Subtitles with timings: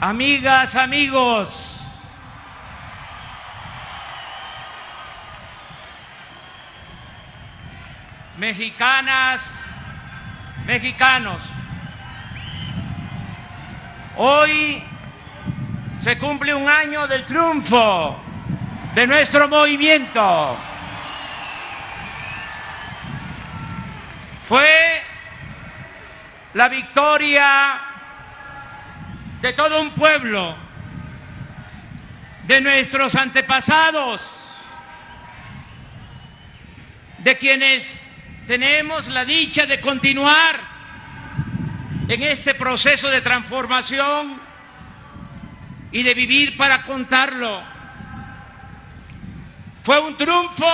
[0.00, 1.72] amigas, amigos,
[8.36, 9.66] mexicanas,
[10.66, 11.42] mexicanos,
[14.16, 14.82] hoy
[15.98, 18.20] se cumple un año del triunfo
[18.94, 20.58] de nuestro movimiento.
[24.46, 25.02] Fue
[26.54, 27.85] la victoria
[29.46, 30.56] de todo un pueblo,
[32.48, 34.20] de nuestros antepasados,
[37.18, 38.10] de quienes
[38.48, 40.58] tenemos la dicha de continuar
[42.08, 44.40] en este proceso de transformación
[45.92, 47.62] y de vivir para contarlo.
[49.84, 50.66] Fue un triunfo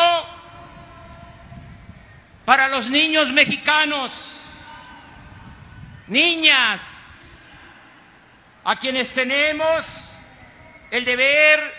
[2.47, 4.41] para los niños mexicanos,
[6.07, 7.02] niñas,
[8.65, 10.17] a quienes tenemos
[10.91, 11.75] el deber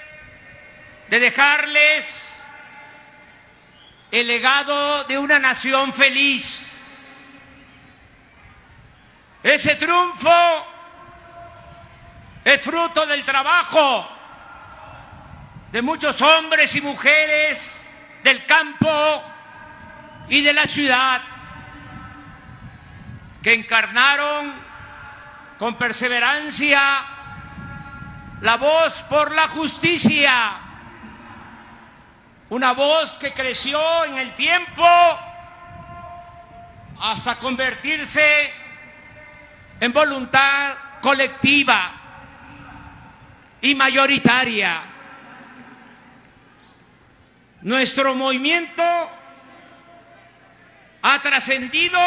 [1.09, 2.45] de dejarles
[4.11, 6.69] el legado de una nación feliz.
[9.41, 10.31] Ese triunfo
[12.45, 14.09] es fruto del trabajo
[15.71, 17.89] de muchos hombres y mujeres
[18.23, 19.23] del campo
[20.29, 21.21] y de la ciudad
[23.41, 24.62] que encarnaron
[25.57, 27.05] con perseverancia
[28.41, 30.57] la voz por la justicia,
[32.49, 34.85] una voz que creció en el tiempo
[36.99, 38.51] hasta convertirse
[39.79, 41.91] en voluntad colectiva
[43.61, 44.83] y mayoritaria.
[47.61, 48.83] Nuestro movimiento
[51.01, 51.99] ha trascendido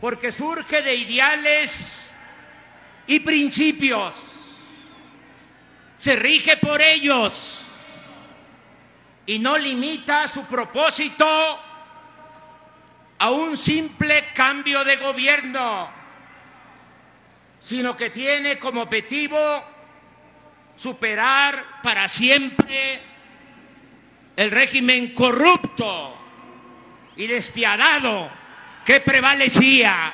[0.00, 2.14] porque surge de ideales
[3.06, 4.14] y principios,
[5.96, 7.62] se rige por ellos
[9.24, 11.26] y no limita su propósito
[13.18, 15.88] a un simple cambio de gobierno,
[17.60, 19.64] sino que tiene como objetivo
[20.76, 23.00] superar para siempre
[24.36, 26.14] el régimen corrupto
[27.16, 28.30] y despiadado
[28.86, 30.12] que prevalecía.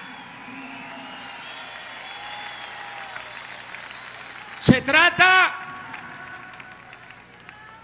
[4.61, 5.55] Se trata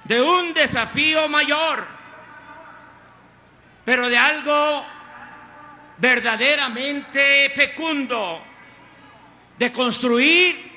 [0.04, 1.86] de un desafío mayor,
[3.84, 4.86] pero de algo
[5.98, 8.42] verdaderamente fecundo,
[9.58, 10.72] de construir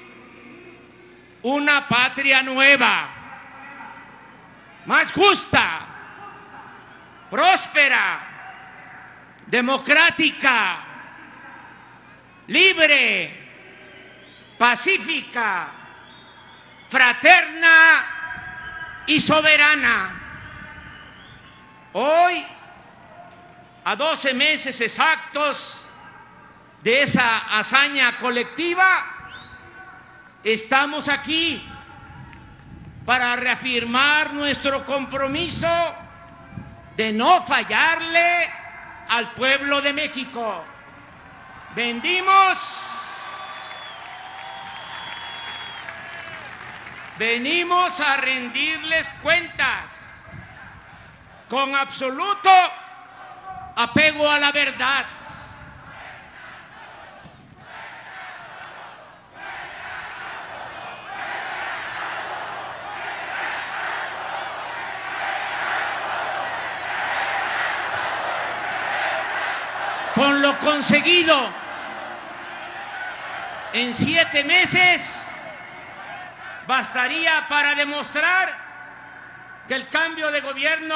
[1.44, 3.10] una patria nueva,
[4.88, 5.86] más justa,
[7.30, 8.31] próspera,
[9.52, 10.80] democrática,
[12.48, 13.38] libre,
[14.58, 15.68] pacífica,
[16.90, 20.22] fraterna y soberana.
[21.92, 22.46] Hoy,
[23.84, 25.82] a 12 meses exactos
[26.82, 29.06] de esa hazaña colectiva,
[30.46, 31.62] estamos aquí
[33.06, 35.68] para reafirmar nuestro compromiso
[36.96, 38.61] de no fallarle
[39.12, 40.64] al pueblo de México.
[41.76, 42.80] Vendimos,
[47.20, 50.00] venimos a rendirles cuentas
[51.50, 52.50] con absoluto
[53.76, 55.06] apego a la verdad.
[70.22, 71.50] Con lo conseguido
[73.74, 75.34] en siete meses
[76.68, 78.56] bastaría para demostrar
[79.68, 80.96] que el cambio de gobierno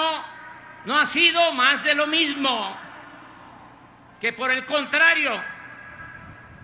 [0.86, 2.78] no ha sido más de lo mismo,
[4.22, 5.42] que por el contrario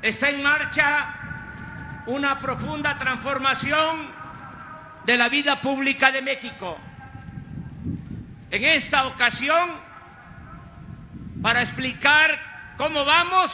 [0.04, 1.16] está en marcha
[2.06, 4.12] una profunda transformación
[5.04, 6.78] de la vida pública de México.
[8.52, 9.72] En esta ocasión,
[11.42, 12.51] para explicar
[12.82, 13.52] cómo vamos,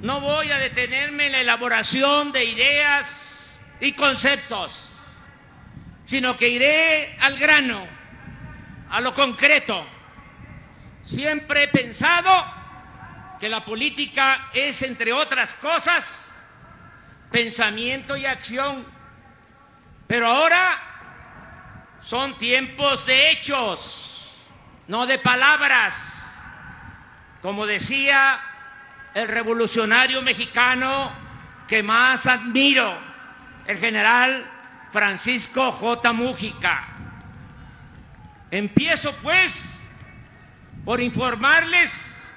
[0.00, 4.92] no voy a detenerme en la elaboración de ideas y conceptos,
[6.06, 7.84] sino que iré al grano,
[8.90, 9.84] a lo concreto.
[11.02, 12.30] Siempre he pensado
[13.40, 16.32] que la política es, entre otras cosas,
[17.32, 18.86] pensamiento y acción,
[20.06, 24.30] pero ahora son tiempos de hechos,
[24.86, 26.19] no de palabras
[27.42, 28.40] como decía
[29.14, 31.12] el revolucionario mexicano
[31.66, 32.98] que más admiro,
[33.66, 34.44] el general
[34.92, 36.12] Francisco J.
[36.12, 36.88] Mújica.
[38.50, 39.80] Empiezo pues
[40.84, 42.30] por informarles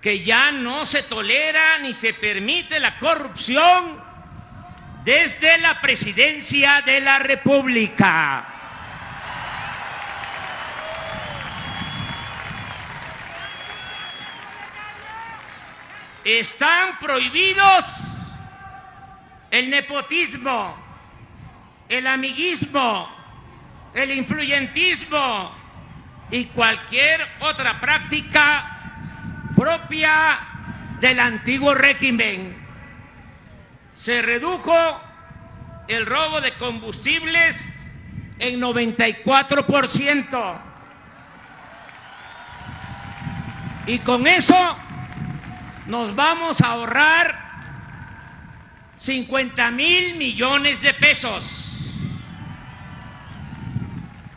[0.00, 4.02] que ya no se tolera ni se permite la corrupción
[5.04, 8.61] desde la presidencia de la República.
[16.24, 17.84] Están prohibidos
[19.50, 20.76] el nepotismo,
[21.88, 23.08] el amiguismo,
[23.94, 25.52] el influyentismo
[26.30, 28.72] y cualquier otra práctica
[29.56, 30.40] propia
[31.00, 32.56] del antiguo régimen.
[33.94, 35.00] Se redujo
[35.88, 37.60] el robo de combustibles
[38.38, 40.60] en 94%.
[43.86, 44.76] Y con eso
[45.86, 47.42] nos vamos a ahorrar
[48.98, 51.58] 50 mil millones de pesos.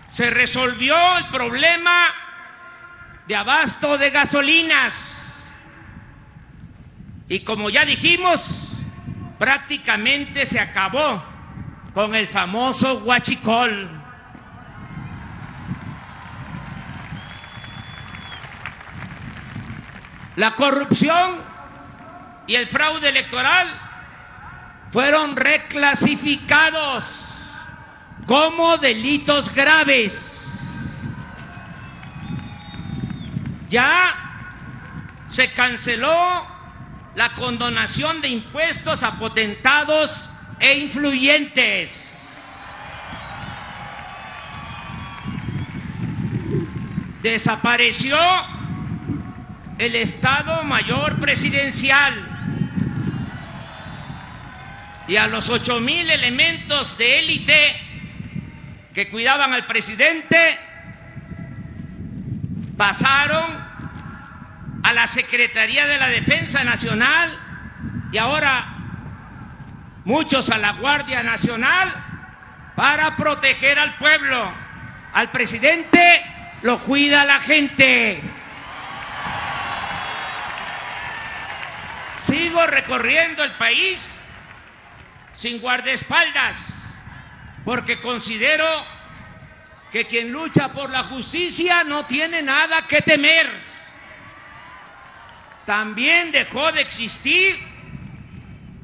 [0.09, 2.07] Se resolvió el problema
[3.27, 5.53] de abasto de gasolinas.
[7.27, 8.69] Y como ya dijimos,
[9.37, 11.23] prácticamente se acabó
[11.93, 13.94] con el famoso huachicol.
[20.35, 21.41] La corrupción
[22.47, 23.67] y el fraude electoral
[24.91, 27.03] fueron reclasificados
[28.25, 30.35] como delitos graves
[33.69, 34.15] Ya
[35.27, 36.47] se canceló
[37.15, 40.29] la condonación de impuestos a potentados
[40.59, 42.11] e influyentes.
[47.21, 48.17] Desapareció
[49.77, 52.13] el Estado Mayor Presidencial
[55.07, 57.81] y a los ocho mil elementos de élite
[58.93, 60.57] que cuidaban al presidente
[62.77, 63.65] pasaron
[64.83, 67.37] a la Secretaría de la Defensa Nacional
[68.11, 68.75] y ahora
[70.05, 71.91] muchos a la Guardia Nacional
[72.75, 74.53] para proteger al pueblo.
[75.13, 76.23] Al presidente
[76.61, 78.21] lo cuida la gente.
[82.25, 84.23] Sigo recorriendo el país
[85.37, 86.57] sin guardaespaldas
[87.63, 88.65] porque considero
[89.91, 93.47] que quien lucha por la justicia no tiene nada que temer.
[95.67, 97.59] También dejó de existir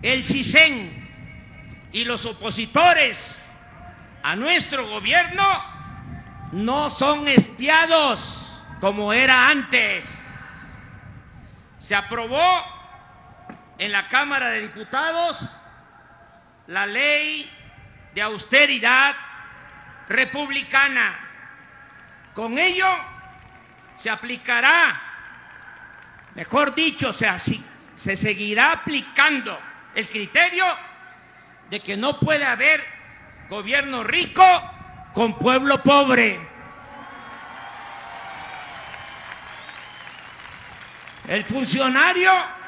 [0.04, 3.50] el CISEN y los opositores
[4.22, 5.44] a nuestro gobierno
[6.52, 10.06] no son espiados como era antes.
[11.80, 12.81] Se aprobó
[13.82, 15.60] en la Cámara de Diputados
[16.68, 17.52] la ley
[18.14, 19.16] de austeridad
[20.08, 21.20] republicana.
[22.36, 22.88] Con ello
[23.98, 25.02] se aplicará,
[26.36, 27.28] mejor dicho, se,
[27.96, 29.60] se seguirá aplicando
[29.96, 30.66] el criterio
[31.72, 32.86] de que no puede haber
[33.50, 34.44] gobierno rico
[35.12, 36.40] con pueblo pobre.
[41.28, 42.61] El funcionario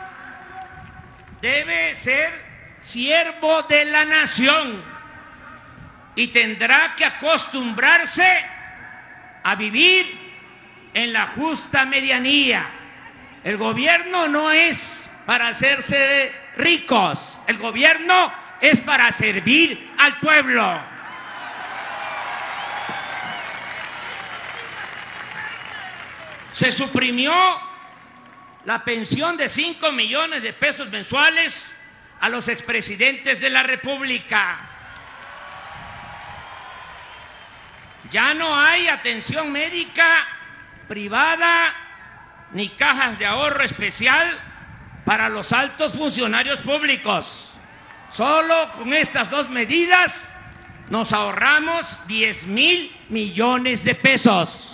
[1.43, 2.31] debe ser
[2.79, 4.81] siervo de la nación
[6.15, 8.45] y tendrá que acostumbrarse
[9.43, 10.05] a vivir
[10.93, 12.65] en la justa medianía.
[13.43, 18.31] El gobierno no es para hacerse ricos, el gobierno
[18.61, 20.79] es para servir al pueblo.
[26.53, 27.33] Se suprimió
[28.65, 31.75] la pensión de 5 millones de pesos mensuales
[32.19, 34.69] a los expresidentes de la República.
[38.09, 40.27] Ya no hay atención médica
[40.87, 41.73] privada
[42.51, 44.39] ni cajas de ahorro especial
[45.03, 47.51] para los altos funcionarios públicos.
[48.11, 50.33] Solo con estas dos medidas
[50.89, 54.72] nos ahorramos 10 mil millones de pesos.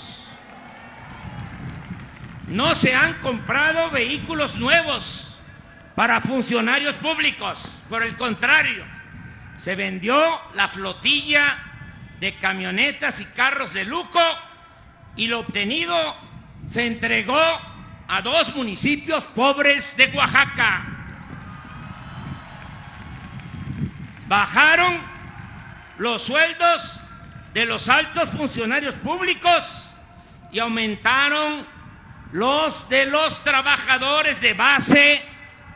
[2.49, 5.37] No se han comprado vehículos nuevos
[5.95, 7.61] para funcionarios públicos.
[7.87, 8.83] Por el contrario,
[9.57, 10.19] se vendió
[10.55, 11.59] la flotilla
[12.19, 14.19] de camionetas y carros de lujo
[15.15, 16.15] y lo obtenido
[16.65, 17.39] se entregó
[18.07, 20.85] a dos municipios pobres de Oaxaca.
[24.27, 24.99] Bajaron
[25.99, 26.99] los sueldos
[27.53, 29.89] de los altos funcionarios públicos
[30.51, 31.78] y aumentaron
[32.31, 35.21] los de los trabajadores de base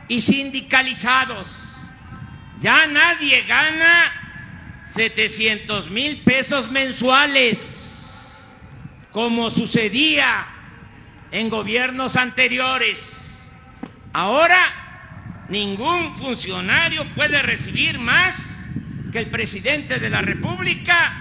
[0.08, 1.48] y sindicalizados.
[2.60, 7.80] Ya nadie gana 700 mil pesos mensuales,
[9.10, 10.46] como sucedía
[11.30, 13.52] en gobiernos anteriores.
[14.12, 18.66] Ahora, ningún funcionario puede recibir más
[19.10, 21.20] que el presidente de la República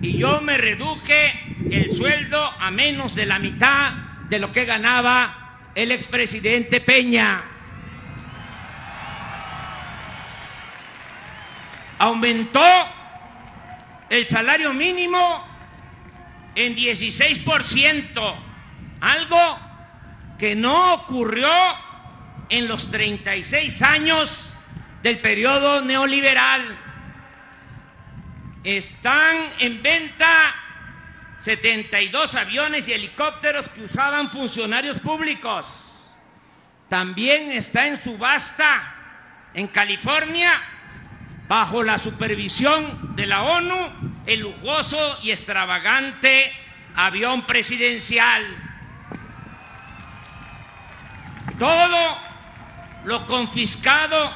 [0.00, 5.70] y yo me reduje el sueldo a menos de la mitad de lo que ganaba
[5.74, 7.42] el expresidente Peña.
[11.98, 12.64] Aumentó
[14.08, 15.46] el salario mínimo
[16.54, 18.34] en 16%,
[19.00, 19.58] algo
[20.38, 21.50] que no ocurrió
[22.48, 24.50] en los 36 años
[25.02, 26.78] del periodo neoliberal.
[28.64, 30.54] Están en venta
[31.38, 35.66] 72 aviones y helicópteros que usaban funcionarios públicos.
[36.88, 38.94] También está en subasta
[39.54, 40.60] en California,
[41.48, 46.52] bajo la supervisión de la ONU, el lujoso y extravagante
[46.94, 48.44] avión presidencial.
[51.58, 52.18] Todo
[53.04, 54.34] lo confiscado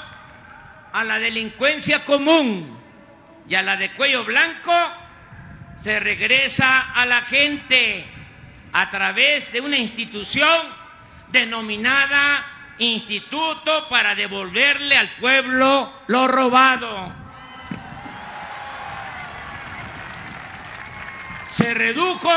[0.92, 2.78] a la delincuencia común
[3.48, 4.72] y a la de cuello blanco
[5.76, 8.06] se regresa a la gente
[8.72, 10.60] a través de una institución
[11.30, 17.12] denominada Instituto para devolverle al pueblo lo robado.
[21.52, 22.32] Se redujo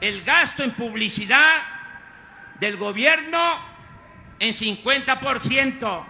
[0.00, 1.62] el gasto en publicidad
[2.60, 3.58] del gobierno
[4.38, 6.04] en 50%,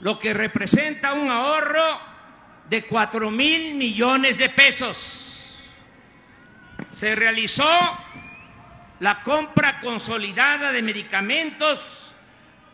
[0.00, 2.00] lo que representa un ahorro
[2.68, 5.21] de 4 mil millones de pesos
[6.90, 7.68] se realizó
[9.00, 12.12] la compra consolidada de medicamentos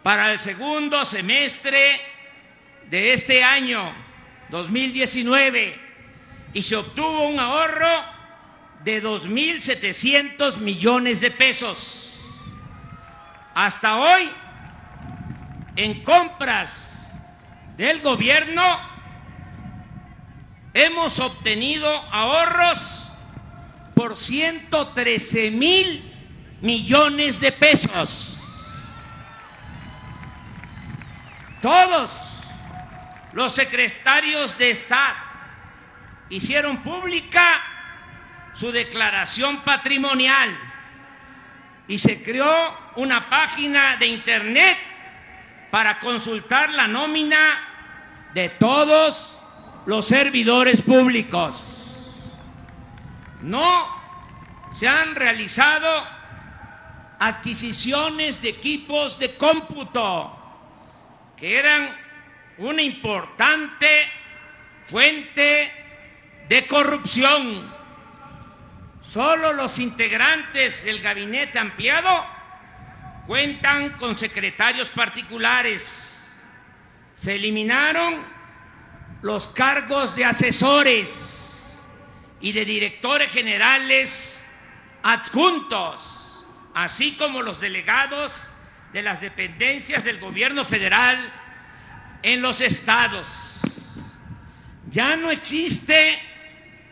[0.03, 2.01] para el segundo semestre
[2.89, 3.93] de este año
[4.51, 5.81] 2019
[6.53, 8.05] y se obtuvo un ahorro
[8.85, 12.15] de 2.700 millones de pesos.
[13.55, 14.31] Hasta hoy,
[15.77, 17.11] en compras
[17.77, 18.63] del gobierno,
[20.75, 23.08] hemos obtenido ahorros
[23.99, 26.05] por 113 mil
[26.61, 28.39] millones de pesos.
[31.61, 32.17] Todos
[33.33, 35.17] los secretarios de Estado
[36.31, 37.61] hicieron pública
[38.55, 40.57] su declaración patrimonial
[41.89, 44.79] y se creó una página de internet
[45.73, 49.37] para consultar la nómina de todos
[49.87, 51.68] los servidores públicos.
[53.43, 53.89] No
[54.75, 56.07] se han realizado
[57.19, 60.35] adquisiciones de equipos de cómputo
[61.37, 61.97] que eran
[62.59, 64.09] una importante
[64.87, 65.73] fuente
[66.49, 67.73] de corrupción.
[69.01, 72.27] Solo los integrantes del gabinete ampliado
[73.27, 76.21] cuentan con secretarios particulares.
[77.15, 78.25] Se eliminaron
[79.23, 81.38] los cargos de asesores
[82.41, 84.41] y de directores generales
[85.03, 88.33] adjuntos, así como los delegados
[88.93, 91.33] de las dependencias del gobierno federal
[92.23, 93.27] en los estados.
[94.91, 96.19] Ya no existe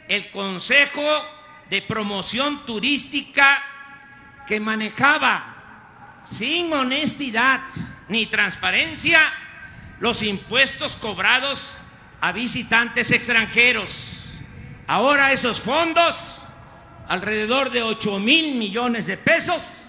[0.08, 1.02] el Consejo
[1.70, 3.62] de Promoción Turística
[4.46, 7.60] que manejaba sin honestidad
[8.08, 9.20] ni transparencia
[10.00, 11.72] los impuestos cobrados
[12.20, 14.15] a visitantes extranjeros.
[14.88, 16.40] Ahora esos fondos,
[17.09, 19.83] alrededor de 8 mil millones de pesos,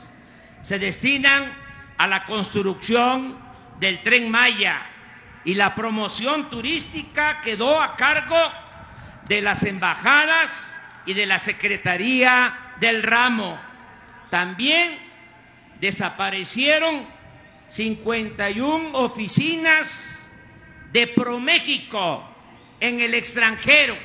[0.64, 1.54] se destinan
[1.98, 3.38] a la construcción
[3.80, 4.82] del tren Maya
[5.46, 8.38] y la promoción turística quedó a cargo
[9.28, 10.76] de las embajadas
[11.06, 13.60] y de la Secretaría del Ramo.
[14.32, 14.98] También
[15.80, 17.06] desaparecieron
[17.70, 20.28] 51 oficinas
[20.92, 22.28] de ProMéxico
[22.80, 23.96] en el extranjero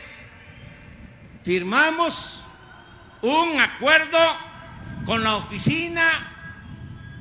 [1.44, 2.42] firmamos
[3.20, 4.18] un acuerdo
[5.04, 6.28] con la Oficina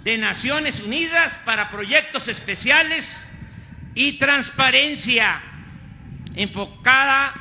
[0.04, 3.20] de Naciones Unidas para Proyectos Especiales
[3.96, 5.42] y Transparencia,
[6.36, 7.34] enfocada,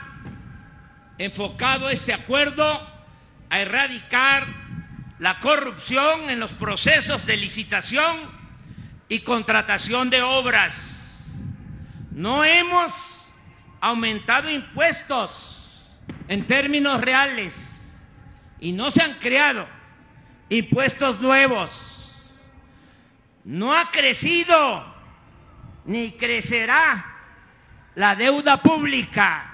[1.18, 2.86] enfocado este acuerdo
[3.50, 4.46] a erradicar
[5.18, 8.30] la corrupción en los procesos de licitación
[9.08, 11.26] y contratación de obras.
[12.10, 12.92] No hemos
[13.80, 15.59] aumentado impuestos
[16.30, 18.00] en términos reales
[18.60, 19.66] y no se han creado
[20.48, 22.14] impuestos nuevos.
[23.42, 24.84] No ha crecido
[25.84, 27.04] ni crecerá
[27.96, 29.50] la deuda pública.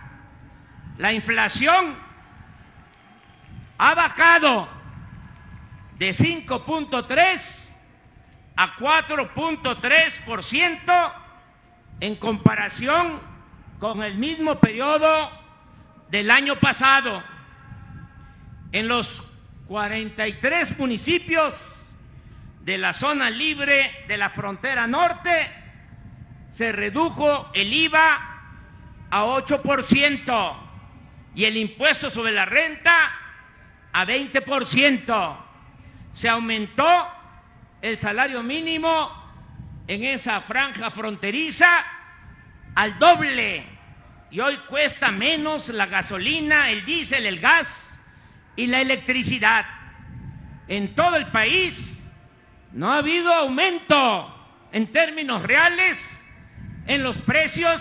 [0.98, 1.96] La inflación
[3.78, 4.68] ha bajado
[5.98, 7.70] de 5.3
[8.54, 11.12] a 4.3%
[12.00, 13.18] en comparación
[13.78, 15.45] con el mismo periodo
[16.10, 17.22] del año pasado.
[18.72, 19.22] En los
[19.68, 21.74] 43 municipios
[22.62, 25.50] de la zona libre de la frontera norte
[26.48, 28.36] se redujo el IVA
[29.10, 30.56] a 8%
[31.34, 33.12] y el impuesto sobre la renta
[33.92, 35.36] a 20%.
[36.12, 37.08] Se aumentó
[37.82, 39.10] el salario mínimo
[39.86, 41.84] en esa franja fronteriza
[42.74, 43.75] al doble
[44.36, 47.98] y hoy cuesta menos la gasolina, el diésel, el gas
[48.54, 49.64] y la electricidad.
[50.68, 52.06] En todo el país
[52.70, 56.22] no ha habido aumento en términos reales
[56.86, 57.80] en los precios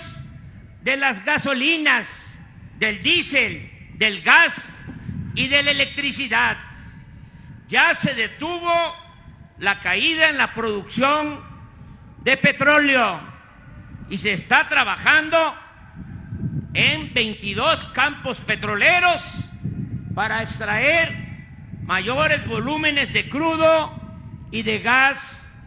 [0.81, 2.33] de las gasolinas,
[2.77, 4.81] del diésel, del gas
[5.33, 6.55] y de la electricidad.
[7.67, 8.95] Ya se detuvo
[9.57, 11.43] la caída en la producción
[12.23, 13.19] de petróleo
[14.09, 15.64] y se está trabajando
[16.75, 19.23] en 22 campos petroleros
[20.13, 21.15] para extraer
[21.83, 23.93] mayores volúmenes de crudo
[24.51, 25.57] y de gas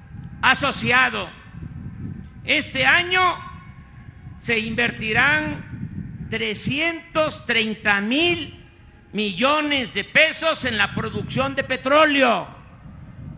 [0.42, 1.30] asociado.
[2.44, 3.22] Este año
[4.36, 8.66] se invertirán 330 mil
[9.12, 12.48] millones de pesos en la producción de petróleo,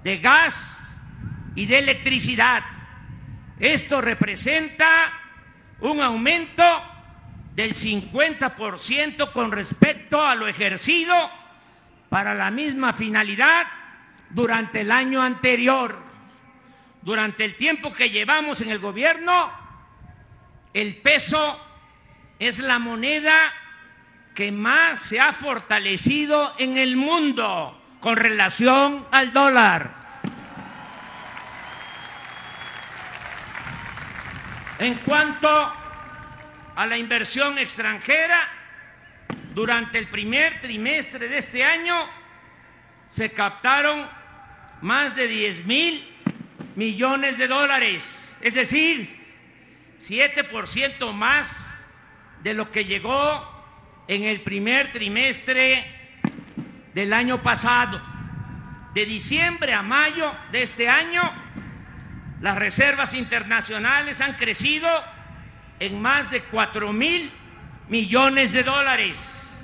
[0.03, 1.01] de gas
[1.55, 2.65] y de electricidad.
[3.61, 5.13] Esto representa
[5.81, 6.90] un aumento
[7.61, 11.15] del 50% con respecto a lo ejercido
[12.09, 13.67] para la misma finalidad
[14.31, 15.99] durante el año anterior.
[17.03, 19.51] Durante el tiempo que llevamos en el gobierno,
[20.73, 21.61] el peso
[22.39, 23.53] es la moneda
[24.35, 30.01] que más se ha fortalecido en el mundo con relación al dólar.
[34.79, 35.80] En cuanto
[36.81, 38.49] a la inversión extranjera,
[39.53, 42.09] durante el primer trimestre de este año
[43.11, 44.09] se captaron
[44.81, 46.09] más de 10 mil
[46.77, 49.15] millones de dólares, es decir,
[50.01, 51.85] 7% más
[52.43, 53.47] de lo que llegó
[54.09, 55.85] en el primer trimestre
[56.95, 58.01] del año pasado.
[58.95, 61.31] De diciembre a mayo de este año,
[62.41, 64.89] las reservas internacionales han crecido
[65.81, 67.33] en más de 4 mil
[67.89, 69.59] millones de dólares.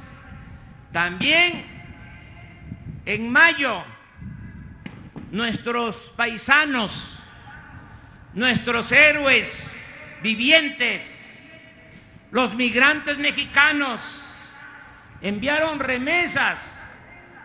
[0.93, 1.65] También
[3.05, 3.85] en mayo
[5.31, 7.17] nuestros paisanos,
[8.33, 9.79] nuestros héroes
[10.23, 11.53] vivientes,
[12.31, 14.25] los migrantes mexicanos,
[15.21, 16.97] enviaron remesas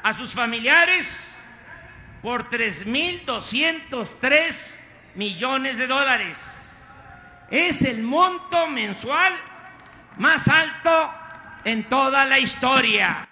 [0.03, 1.29] a sus familiares
[2.21, 4.75] por 3.203
[5.15, 6.37] millones de dólares.
[7.51, 9.33] Es el monto mensual
[10.17, 11.11] más alto
[11.65, 13.27] en toda la historia.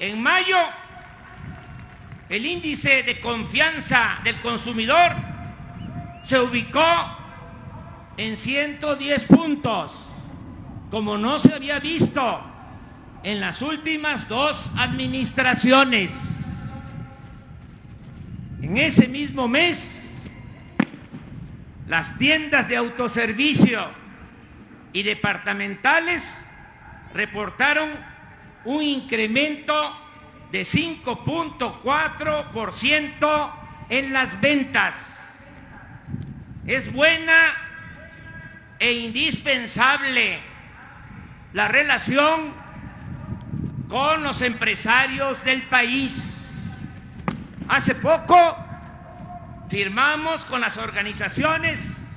[0.00, 0.58] En mayo,
[2.28, 5.14] el índice de confianza del consumidor
[6.24, 6.84] se ubicó
[8.16, 9.92] en 110 puntos,
[10.90, 12.42] como no se había visto
[13.22, 16.18] en las últimas dos administraciones.
[18.60, 20.03] En ese mismo mes,
[21.86, 23.86] las tiendas de autoservicio
[24.92, 26.46] y departamentales
[27.12, 27.90] reportaron
[28.64, 30.00] un incremento
[30.50, 33.52] de 5.4%
[33.88, 35.40] en las ventas.
[36.66, 37.54] Es buena
[38.78, 40.40] e indispensable
[41.52, 42.52] la relación
[43.88, 46.50] con los empresarios del país.
[47.68, 48.63] Hace poco
[49.68, 52.16] firmamos con las organizaciones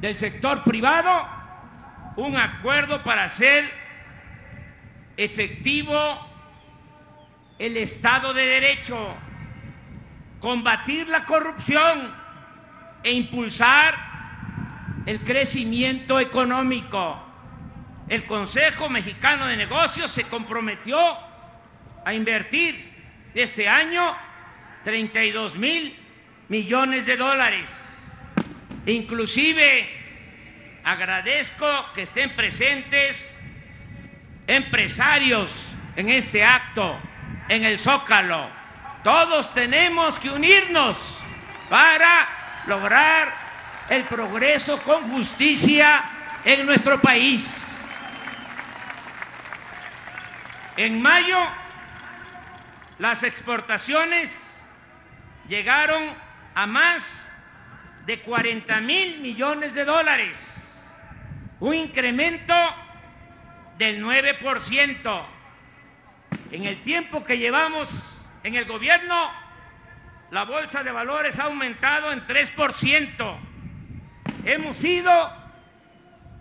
[0.00, 1.28] del sector privado
[2.16, 3.70] un acuerdo para hacer
[5.16, 6.26] efectivo
[7.58, 9.14] el Estado de Derecho,
[10.40, 12.14] combatir la corrupción
[13.02, 13.94] e impulsar
[15.06, 17.22] el crecimiento económico.
[18.08, 20.98] El Consejo Mexicano de Negocios se comprometió
[22.04, 24.16] a invertir este año
[24.84, 25.99] 32 mil
[26.50, 27.70] millones de dólares.
[28.84, 29.88] Inclusive
[30.82, 33.40] agradezco que estén presentes
[34.46, 35.52] empresarios
[35.94, 36.98] en este acto
[37.48, 38.50] en el Zócalo.
[39.04, 40.96] Todos tenemos que unirnos
[41.68, 42.28] para
[42.66, 43.32] lograr
[43.88, 46.02] el progreso con justicia
[46.44, 47.48] en nuestro país.
[50.76, 51.38] En mayo,
[52.98, 54.60] las exportaciones
[55.48, 57.26] llegaron a más
[58.06, 60.88] de 40 mil millones de dólares,
[61.60, 62.54] un incremento
[63.78, 65.26] del 9%.
[66.52, 67.88] En el tiempo que llevamos
[68.42, 69.30] en el gobierno,
[70.30, 73.38] la bolsa de valores ha aumentado en 3%.
[74.44, 75.32] Hemos sido,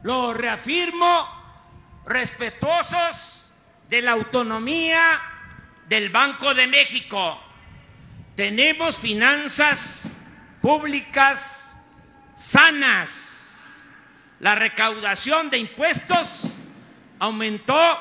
[0.03, 1.27] lo reafirmo,
[2.05, 3.49] respetuosos
[3.89, 5.21] de la autonomía
[5.87, 7.41] del Banco de México.
[8.39, 10.07] Tenemos finanzas
[10.61, 11.69] públicas
[12.37, 13.83] sanas.
[14.39, 16.43] La recaudación de impuestos
[17.19, 17.99] aumentó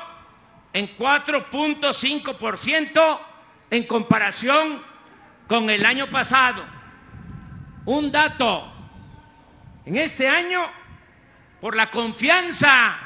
[0.72, 3.20] en 4.5%
[3.68, 4.80] en comparación
[5.48, 6.64] con el año pasado.
[7.84, 8.72] Un dato,
[9.86, 10.70] en este año,
[11.60, 12.96] por la confianza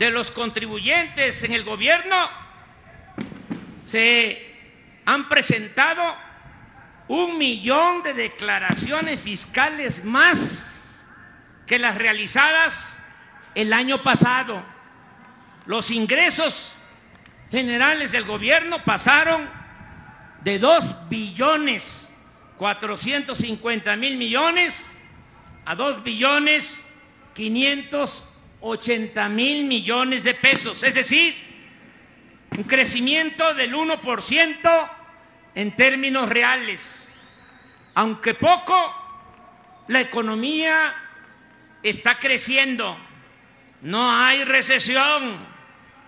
[0.00, 2.28] de los contribuyentes en el gobierno,
[3.80, 4.53] se
[5.04, 6.02] han presentado
[7.08, 11.06] un millón de declaraciones fiscales más
[11.66, 12.98] que las realizadas
[13.54, 14.62] el año pasado.
[15.66, 16.72] Los ingresos
[17.50, 19.48] generales del gobierno pasaron
[20.42, 22.10] de 2 billones
[22.58, 24.96] 450 mil millones
[25.64, 26.86] a 2 billones
[27.34, 31.53] 580 mil millones de pesos, es decir,
[32.56, 34.90] un crecimiento del 1%
[35.54, 37.20] en términos reales.
[37.94, 38.94] Aunque poco,
[39.88, 40.94] la economía
[41.82, 42.96] está creciendo,
[43.82, 45.36] no hay recesión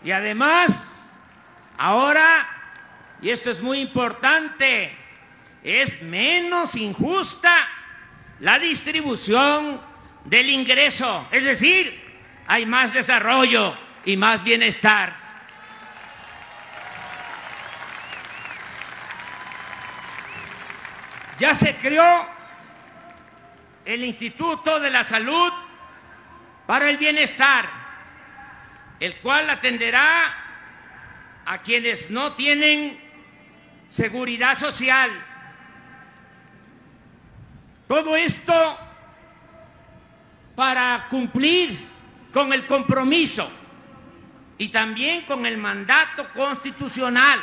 [0.03, 1.11] y además
[1.77, 2.57] ahora
[3.21, 4.95] y esto es muy importante,
[5.63, 7.69] es menos injusta
[8.41, 9.81] la distribución
[10.25, 12.03] del ingreso, es decir,
[12.47, 15.26] hay más desarrollo y más bienestar.
[21.39, 22.27] Ya se creó
[23.85, 25.53] el Instituto de la Salud
[26.67, 27.69] para el Bienestar,
[28.99, 30.35] el cual atenderá
[31.45, 32.99] a quienes no tienen
[33.89, 35.11] seguridad social.
[37.87, 38.79] Todo esto
[40.57, 41.79] para cumplir
[42.33, 43.49] con el compromiso
[44.59, 47.39] y también con el mandato constitucional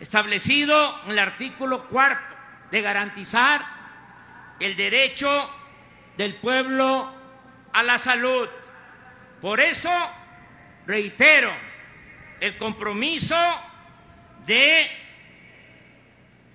[0.00, 2.34] establecido en el artículo cuarto
[2.70, 3.64] de garantizar
[4.60, 5.50] el derecho
[6.16, 7.12] del pueblo
[7.72, 8.48] a la salud.
[9.40, 9.90] Por eso
[10.86, 11.52] reitero
[12.40, 13.36] el compromiso
[14.46, 14.90] de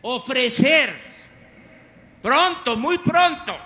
[0.02, 0.94] ofrecer
[2.22, 3.58] pronto, muy pronto,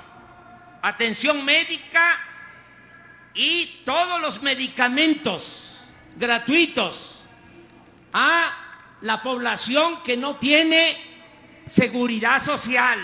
[0.81, 2.19] atención médica
[3.33, 5.79] y todos los medicamentos
[6.15, 7.25] gratuitos
[8.13, 8.64] a
[9.01, 10.97] la población que no tiene
[11.65, 12.99] seguridad social.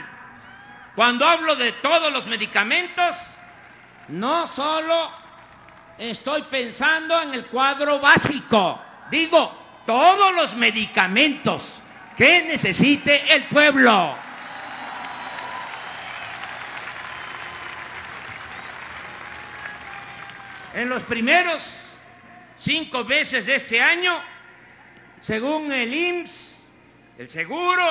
[0.96, 3.16] Cuando hablo de todos los medicamentos,
[4.10, 5.12] no solo
[5.98, 11.82] estoy pensando en el cuadro básico, digo, todos los medicamentos
[12.18, 14.16] que necesite el pueblo.
[20.74, 21.78] En los primeros
[22.58, 24.31] cinco meses de este año,
[25.22, 26.70] según el IMSS,
[27.20, 27.86] el seguro,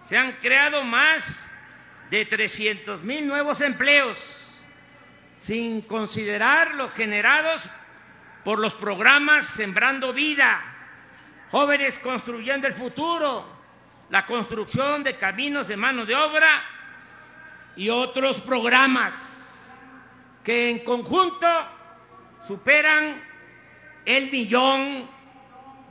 [0.00, 1.46] se han creado más
[2.10, 4.18] de 300 mil nuevos empleos,
[5.36, 7.62] sin considerar los generados
[8.44, 10.60] por los programas Sembrando Vida,
[11.50, 13.46] Jóvenes Construyendo el Futuro,
[14.08, 16.64] la construcción de caminos de mano de obra
[17.76, 19.70] y otros programas
[20.42, 21.46] que en conjunto
[22.40, 23.22] superan
[24.06, 25.17] el millón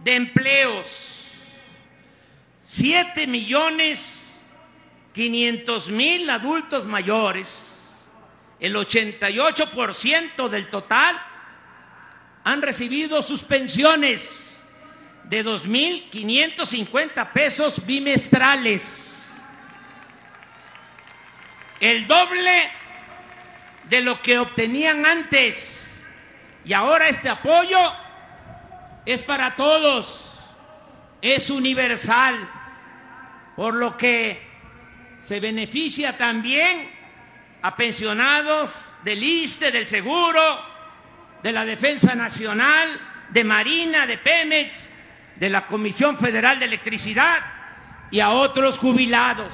[0.03, 1.31] de empleos.
[2.65, 4.17] Siete millones
[5.17, 8.05] quinientos mil adultos mayores,
[8.59, 11.19] el 88% del total,
[12.43, 14.61] han recibido sus pensiones
[15.23, 19.41] de 2.550 pesos bimestrales,
[21.79, 22.71] el doble
[23.89, 25.95] de lo que obtenían antes.
[26.63, 27.79] Y ahora este apoyo
[29.07, 30.37] es para todos,
[31.21, 32.37] es universal,
[33.55, 34.45] por lo que
[35.21, 36.91] se beneficia también
[37.61, 40.61] a pensionados del ISTE, del Seguro,
[41.41, 42.89] de la Defensa Nacional,
[43.29, 44.89] de Marina, de Pemex,
[45.37, 47.39] de la Comisión Federal de Electricidad
[48.11, 49.53] y a otros jubilados.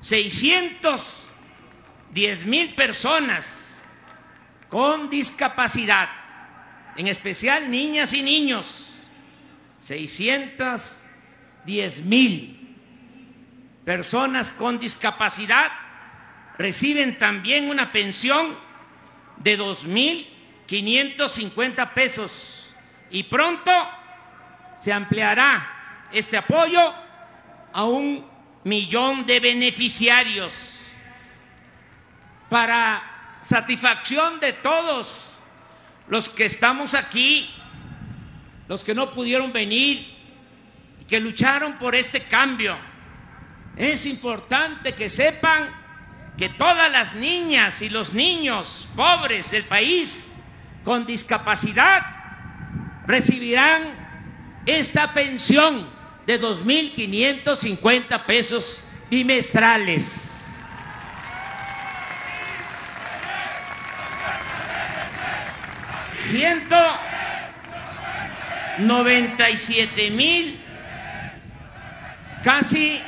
[0.00, 3.82] 610 mil personas
[4.70, 6.08] con discapacidad,
[6.96, 8.90] en especial niñas y niños,
[9.80, 12.54] 610 mil
[13.84, 15.72] personas con discapacidad
[16.58, 18.54] reciben también una pensión
[19.38, 22.66] de 2.550 pesos.
[23.10, 23.72] Y pronto
[24.80, 26.92] se ampliará este apoyo
[27.72, 28.26] a un
[28.64, 30.52] millón de beneficiarios.
[32.50, 35.37] Para satisfacción de todos
[36.08, 37.48] los que estamos aquí,
[38.66, 40.14] los que no pudieron venir
[41.00, 42.76] y que lucharon por este cambio.
[43.76, 45.68] Es importante que sepan
[46.36, 50.34] que todas las niñas y los niños pobres del país
[50.84, 52.02] con discapacidad
[53.06, 53.82] recibirán
[54.66, 55.88] esta pensión
[56.26, 60.37] de 2.550 pesos bimestrales.
[66.28, 66.76] Ciento
[68.80, 70.60] noventa y siete mil,
[72.44, 73.00] casi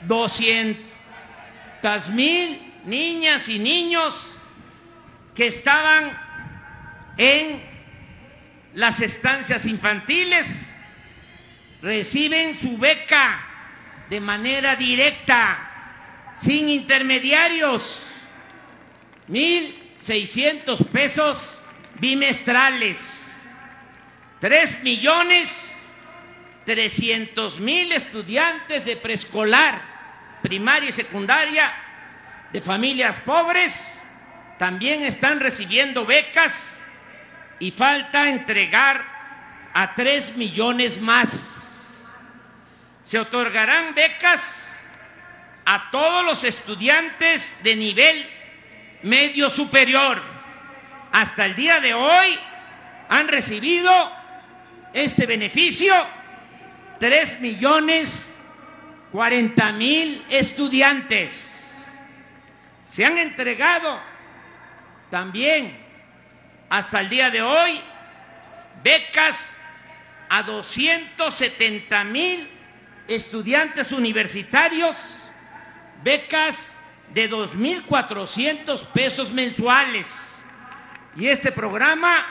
[0.00, 4.40] doscientas mil niñas y niños
[5.34, 6.18] que estaban
[7.18, 7.62] en
[8.72, 10.74] las estancias infantiles
[11.82, 13.46] reciben su beca
[14.08, 18.06] de manera directa, sin intermediarios,
[19.26, 21.55] mil seiscientos pesos
[21.98, 23.50] bimestrales,
[24.40, 25.72] tres millones
[26.66, 29.80] trescientos mil estudiantes de preescolar,
[30.42, 31.72] primaria y secundaria
[32.52, 33.96] de familias pobres
[34.58, 36.84] también están recibiendo becas
[37.60, 39.04] y falta entregar
[39.72, 42.04] a tres millones más.
[43.04, 44.76] Se otorgarán becas
[45.64, 48.26] a todos los estudiantes de nivel
[49.02, 50.35] medio superior.
[51.16, 52.38] Hasta el día de hoy
[53.08, 53.90] han recibido
[54.92, 55.94] este beneficio
[57.00, 58.38] tres millones
[59.10, 61.86] cuarenta mil estudiantes.
[62.84, 63.98] Se han entregado
[65.08, 65.74] también
[66.68, 67.80] hasta el día de hoy
[68.84, 69.56] becas
[70.28, 72.46] a 270 mil
[73.08, 75.18] estudiantes universitarios,
[76.04, 80.25] becas de 2.400 pesos mensuales.
[81.16, 82.26] Y este programa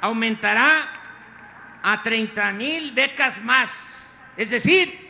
[0.00, 0.88] aumentará
[1.82, 3.94] a 30 mil becas más.
[4.36, 5.08] Es decir,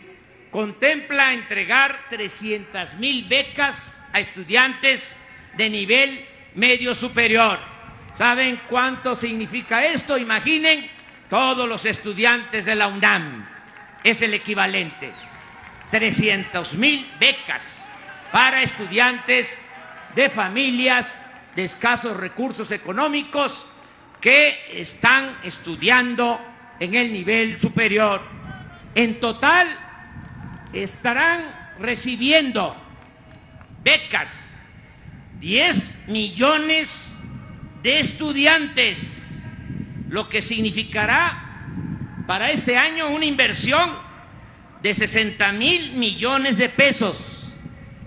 [0.50, 5.16] contempla entregar 300 mil becas a estudiantes
[5.56, 7.58] de nivel medio superior.
[8.14, 10.16] ¿Saben cuánto significa esto?
[10.16, 10.88] Imaginen
[11.28, 13.46] todos los estudiantes de la UNAM.
[14.04, 15.12] Es el equivalente.
[15.90, 17.88] 300 mil becas
[18.32, 19.60] para estudiantes
[20.14, 21.24] de familias
[21.58, 23.64] de escasos recursos económicos
[24.20, 26.40] que están estudiando
[26.78, 28.22] en el nivel superior.
[28.94, 29.66] En total
[30.72, 32.76] estarán recibiendo
[33.82, 34.62] becas
[35.40, 37.12] 10 millones
[37.82, 39.52] de estudiantes,
[40.08, 41.64] lo que significará
[42.28, 43.90] para este año una inversión
[44.80, 47.50] de 60 mil millones de pesos,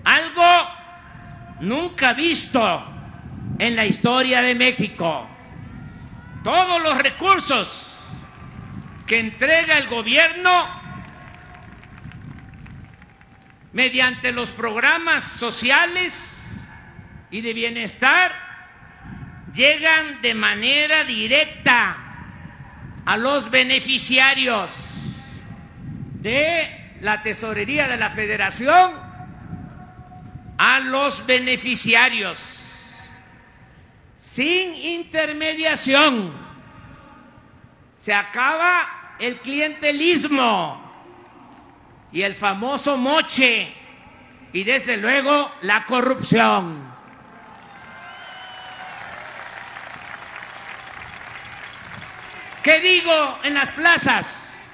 [0.04, 0.42] algo
[1.60, 2.91] nunca visto
[3.58, 5.28] en la historia de México.
[6.44, 7.94] Todos los recursos
[9.06, 10.66] que entrega el gobierno
[13.72, 16.68] mediante los programas sociales
[17.30, 18.32] y de bienestar
[19.54, 21.96] llegan de manera directa
[23.04, 24.72] a los beneficiarios
[26.20, 28.92] de la tesorería de la federación,
[30.56, 32.38] a los beneficiarios,
[34.22, 36.32] sin intermediación.
[37.98, 40.80] Se acaba el clientelismo
[42.12, 43.74] y el famoso moche
[44.52, 46.92] y desde luego la corrupción.
[52.62, 54.70] ¿Qué digo en las plazas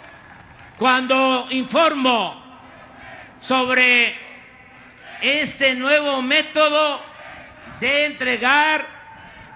[0.77, 2.45] cuando informo
[3.41, 4.15] sobre
[5.23, 7.01] este nuevo método
[7.81, 8.98] de entregar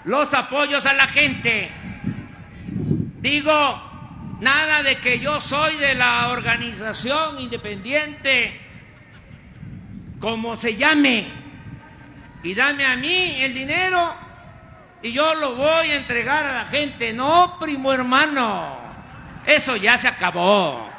[0.04, 1.70] los apoyos a la gente?
[3.20, 3.92] Digo,
[4.42, 8.60] Nada de que yo soy de la organización independiente,
[10.18, 11.28] como se llame,
[12.42, 14.16] y dame a mí el dinero
[15.00, 17.12] y yo lo voy a entregar a la gente.
[17.12, 18.78] No, primo hermano,
[19.46, 20.90] eso ya se acabó.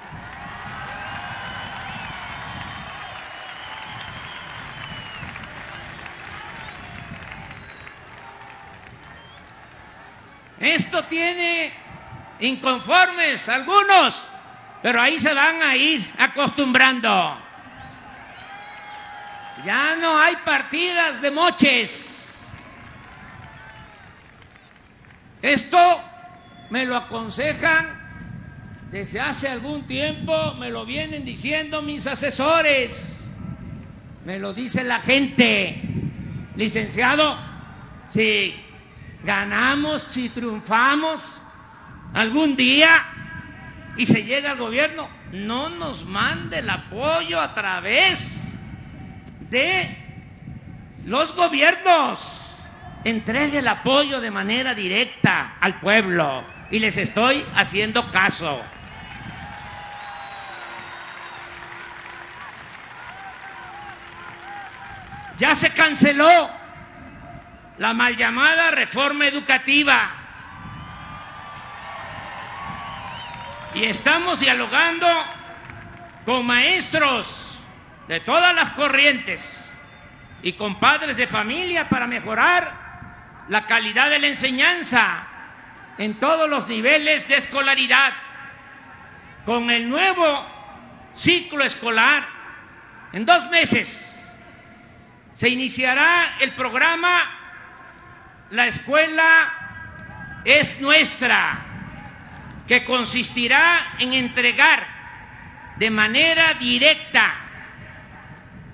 [10.64, 11.74] Esto tiene
[12.40, 14.30] inconformes algunos,
[14.82, 17.38] pero ahí se van a ir acostumbrando.
[19.66, 22.42] Ya no hay partidas de moches.
[25.42, 26.02] Esto
[26.70, 28.02] me lo aconsejan
[28.90, 33.34] desde hace algún tiempo, me lo vienen diciendo mis asesores,
[34.24, 35.82] me lo dice la gente.
[36.56, 37.38] Licenciado,
[38.08, 38.64] si
[39.24, 41.24] ganamos, si triunfamos
[42.14, 43.06] algún día
[43.96, 48.74] y se llega al gobierno, no nos mande el apoyo a través
[49.50, 49.98] de
[51.06, 52.40] los gobiernos.
[53.04, 58.62] Entregue el apoyo de manera directa al pueblo y les estoy haciendo caso.
[65.38, 66.50] Ya se canceló
[67.84, 70.10] la mal llamada reforma educativa
[73.76, 75.06] y estamos dialogando
[76.26, 77.60] con maestros
[78.08, 79.70] de todas las corrientes
[80.42, 85.28] y con padres de familia para mejorar la calidad de la enseñanza
[85.98, 88.14] en todos los niveles de escolaridad.
[89.44, 90.48] Con el nuevo
[91.18, 92.26] ciclo escolar,
[93.12, 94.34] en dos meses
[95.36, 97.43] se iniciará el programa
[98.54, 99.52] La escuela
[100.46, 101.60] es nuestra,
[102.68, 104.86] que consistirá en entregar
[105.78, 107.34] de manera directa,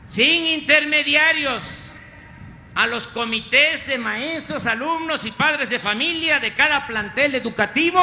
[0.09, 1.63] sin intermediarios,
[2.75, 8.01] a los comités de maestros, alumnos y padres de familia de cada plantel educativo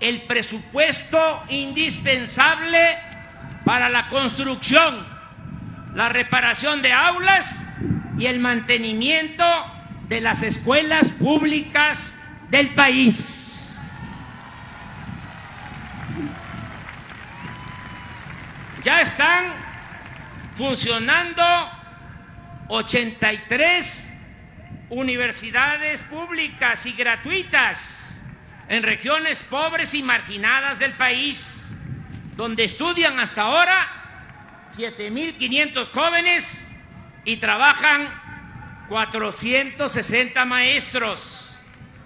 [0.00, 2.98] el presupuesto indispensable
[3.64, 5.06] para la construcción,
[5.94, 7.64] la reparación de aulas
[8.18, 9.77] y el mantenimiento
[10.08, 12.18] de las escuelas públicas
[12.50, 13.74] del país.
[18.82, 19.52] Ya están
[20.54, 21.42] funcionando
[22.68, 24.14] 83
[24.90, 28.22] universidades públicas y gratuitas
[28.68, 31.66] en regiones pobres y marginadas del país,
[32.36, 36.70] donde estudian hasta ahora 7.500 jóvenes
[37.24, 38.27] y trabajan
[38.88, 41.54] 460 maestros.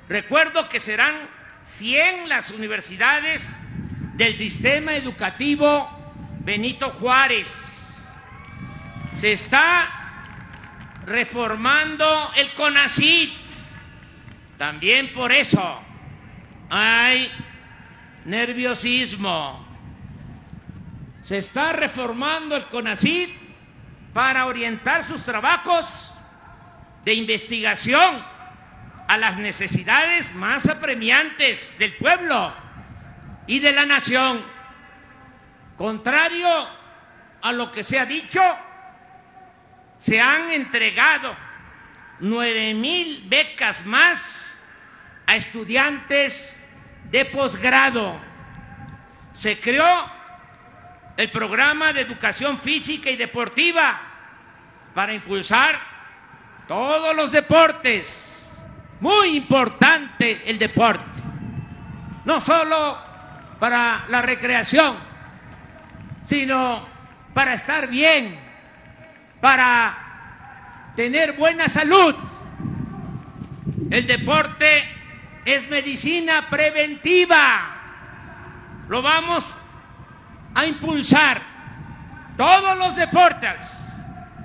[0.08, 1.14] Recuerdo que serán
[1.64, 3.56] 100 las universidades
[4.14, 5.88] del sistema educativo
[6.40, 8.08] Benito Juárez.
[9.12, 9.88] Se está
[11.06, 13.32] reformando el CONACIT.
[14.58, 15.80] También por eso
[16.68, 17.30] hay
[18.24, 19.66] nerviosismo.
[21.22, 23.30] Se está reformando el CONACIT
[24.12, 26.11] para orientar sus trabajos
[27.04, 28.24] de investigación
[29.08, 32.54] a las necesidades más apremiantes del pueblo
[33.46, 34.44] y de la nación.
[35.76, 36.48] Contrario
[37.42, 38.40] a lo que se ha dicho,
[39.98, 41.34] se han entregado
[42.20, 44.62] nueve mil becas más
[45.26, 46.72] a estudiantes
[47.10, 48.18] de posgrado.
[49.34, 50.10] Se creó
[51.16, 54.00] el programa de educación física y deportiva
[54.94, 55.91] para impulsar
[56.66, 58.64] todos los deportes.
[59.00, 61.20] Muy importante el deporte.
[62.24, 62.98] No solo
[63.58, 64.96] para la recreación,
[66.22, 66.86] sino
[67.34, 68.52] para estar bien
[69.42, 72.14] para tener buena salud.
[73.90, 74.84] El deporte
[75.44, 77.76] es medicina preventiva.
[78.88, 79.58] Lo vamos
[80.54, 81.42] a impulsar.
[82.36, 83.56] Todos los deportes,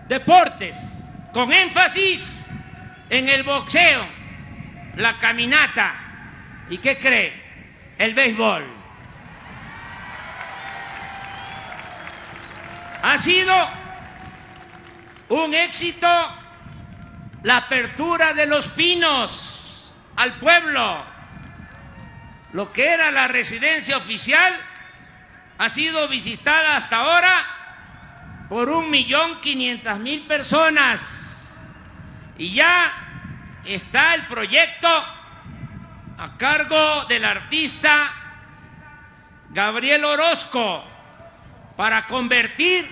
[0.10, 0.96] deportes,
[1.38, 2.47] con énfasis
[3.12, 4.04] en el boxeo,
[4.95, 5.93] la caminata
[6.67, 7.32] y qué cree,
[8.00, 8.65] el béisbol.
[13.04, 13.54] Ha sido
[15.29, 16.08] un éxito
[17.44, 21.06] la apertura de los pinos al pueblo.
[22.54, 24.56] Lo que era la residencia oficial
[25.60, 27.46] ha sido visitada hasta ahora
[28.50, 31.17] por un millón quinientas mil personas
[32.38, 38.13] y ya está el proyecto a cargo del artista
[39.50, 40.83] Gabriel Orozco
[41.75, 42.90] para convertir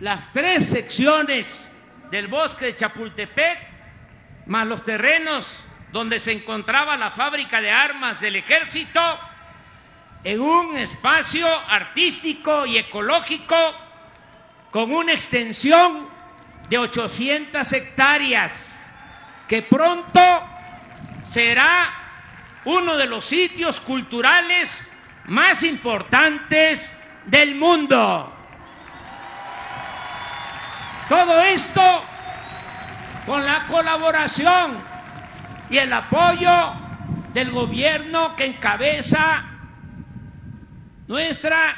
[0.00, 1.74] las tres secciones
[2.10, 3.58] del bosque de Chapultepec,
[4.46, 9.00] más los terrenos donde se encontraba la fábrica de armas del ejército,
[10.22, 13.56] en un espacio artístico y ecológico
[14.70, 16.19] con una extensión
[16.70, 18.80] de 800 hectáreas,
[19.48, 20.20] que pronto
[21.32, 21.92] será
[22.64, 24.88] uno de los sitios culturales
[25.26, 26.96] más importantes
[27.26, 28.32] del mundo.
[31.08, 32.04] Todo esto
[33.26, 34.78] con la colaboración
[35.70, 36.72] y el apoyo
[37.32, 39.44] del gobierno que encabeza
[41.08, 41.76] nuestra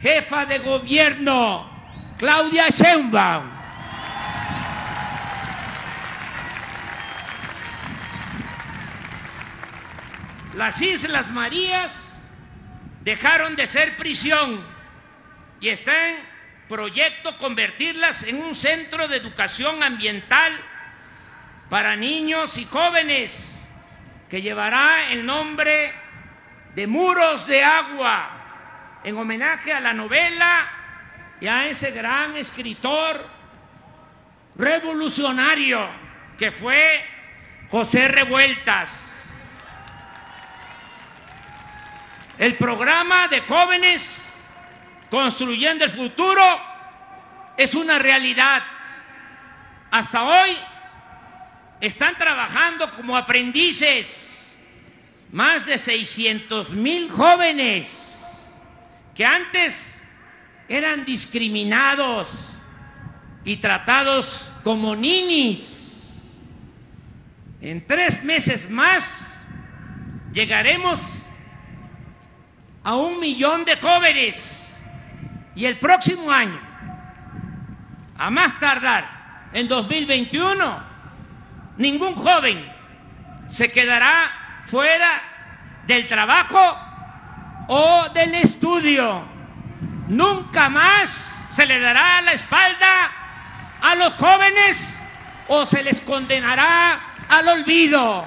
[0.00, 1.70] jefa de gobierno,
[2.18, 3.55] Claudia Sheinbaum.
[10.56, 12.26] Las Islas Marías
[13.02, 14.66] dejaron de ser prisión
[15.60, 16.16] y está en
[16.66, 20.58] proyecto convertirlas en un centro de educación ambiental
[21.68, 23.68] para niños y jóvenes
[24.30, 25.92] que llevará el nombre
[26.74, 30.70] de Muros de Agua en homenaje a la novela
[31.38, 33.28] y a ese gran escritor
[34.56, 35.86] revolucionario
[36.38, 37.04] que fue
[37.68, 39.15] José Revueltas.
[42.38, 44.44] El programa de jóvenes
[45.10, 46.42] construyendo el futuro
[47.56, 48.62] es una realidad.
[49.90, 50.50] Hasta hoy
[51.80, 54.58] están trabajando como aprendices
[55.32, 58.54] más de 600 mil jóvenes
[59.14, 59.98] que antes
[60.68, 62.28] eran discriminados
[63.44, 66.26] y tratados como ninis.
[67.62, 69.38] En tres meses más
[70.34, 71.25] llegaremos
[72.86, 74.64] a un millón de jóvenes
[75.56, 76.60] y el próximo año,
[78.16, 80.84] a más tardar, en 2021,
[81.78, 82.64] ningún joven
[83.48, 84.30] se quedará
[84.66, 85.20] fuera
[85.88, 86.78] del trabajo
[87.66, 89.24] o del estudio.
[90.06, 93.10] Nunca más se le dará la espalda
[93.82, 94.96] a los jóvenes
[95.48, 98.26] o se les condenará al olvido.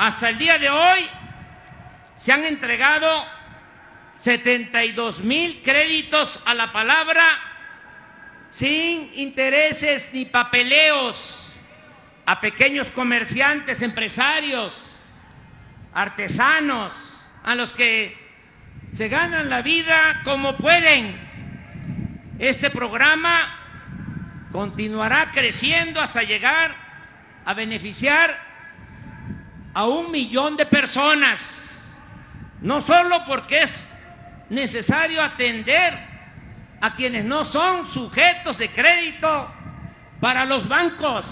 [0.00, 1.06] Hasta el día de hoy
[2.16, 3.22] se han entregado
[4.14, 7.22] 72 mil créditos a la palabra
[8.48, 11.52] sin intereses ni papeleos
[12.24, 14.90] a pequeños comerciantes, empresarios,
[15.92, 16.94] artesanos,
[17.44, 18.16] a los que
[18.90, 21.20] se ganan la vida como pueden.
[22.38, 26.74] Este programa continuará creciendo hasta llegar
[27.44, 28.49] a beneficiar
[29.74, 31.94] a un millón de personas,
[32.60, 33.88] no solo porque es
[34.48, 35.98] necesario atender
[36.80, 39.52] a quienes no son sujetos de crédito
[40.20, 41.26] para los bancos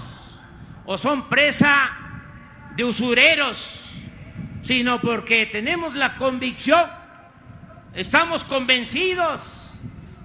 [0.86, 1.91] o son presa
[2.76, 3.91] de usureros,
[4.62, 6.84] sino porque tenemos la convicción,
[7.95, 9.53] estamos convencidos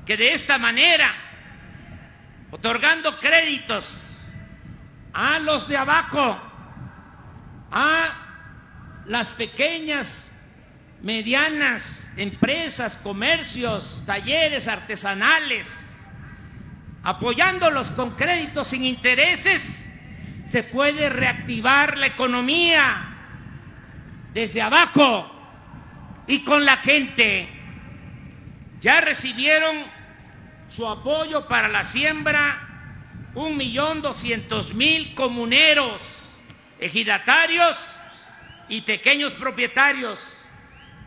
[0.05, 1.13] que de esta manera,
[2.51, 4.21] otorgando créditos
[5.13, 6.39] a los de abajo,
[7.73, 10.31] a las pequeñas,
[11.01, 15.67] medianas empresas, comercios, talleres artesanales,
[17.03, 19.91] apoyándolos con créditos sin intereses,
[20.45, 23.09] se puede reactivar la economía
[24.33, 25.29] desde abajo
[26.27, 27.49] y con la gente.
[28.79, 29.77] Ya recibieron
[30.69, 32.69] su apoyo para la siembra
[33.33, 36.22] un millón doscientos mil comuneros
[36.79, 37.77] ejidatarios
[38.69, 40.19] y pequeños propietarios.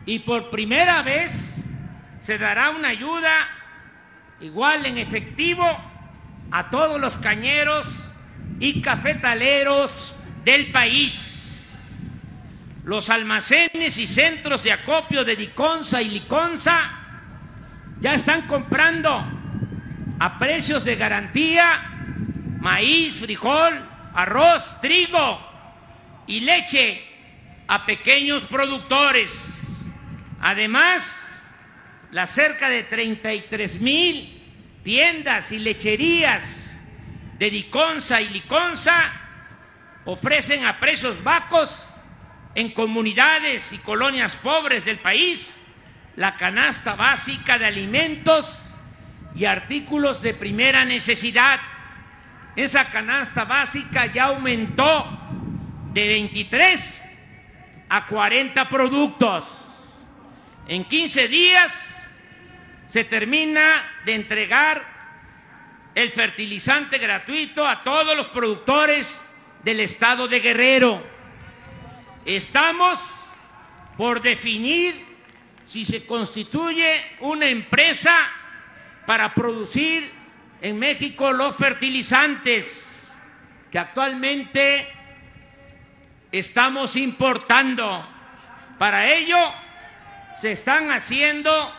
[0.05, 1.65] Y por primera vez
[2.19, 3.47] se dará una ayuda
[4.39, 5.65] igual en efectivo
[6.51, 8.03] a todos los cañeros
[8.59, 10.13] y cafetaleros
[10.43, 11.73] del país.
[12.83, 16.91] Los almacenes y centros de acopio de Diconsa y Liconza
[17.99, 19.25] ya están comprando
[20.19, 21.93] a precios de garantía
[22.59, 23.73] maíz, frijol,
[24.13, 25.46] arroz, trigo
[26.27, 27.03] y leche
[27.67, 29.59] a pequeños productores.
[30.39, 31.51] Además,
[32.11, 34.33] las cerca de 33 mil
[34.83, 36.71] tiendas y lecherías
[37.39, 39.13] de Diconsa y Liconza
[40.05, 41.93] ofrecen a precios bajos
[42.55, 45.63] en comunidades y colonias pobres del país
[46.15, 48.65] la canasta básica de alimentos
[49.35, 51.59] y artículos de primera necesidad.
[52.55, 55.26] Esa canasta básica ya aumentó
[55.97, 57.09] de 23
[57.89, 59.45] a 40 productos.
[60.67, 62.15] En 15 días
[62.89, 64.85] se termina de entregar
[65.95, 69.27] el fertilizante gratuito a todos los productores
[69.63, 71.03] del estado de Guerrero.
[72.25, 72.99] Estamos
[73.97, 75.03] por definir
[75.65, 78.15] si se constituye una empresa
[79.07, 80.11] para producir
[80.61, 83.17] en México los fertilizantes
[83.71, 84.96] que actualmente
[86.31, 88.05] estamos importando.
[88.77, 89.37] Para ello
[90.39, 91.73] se están haciendo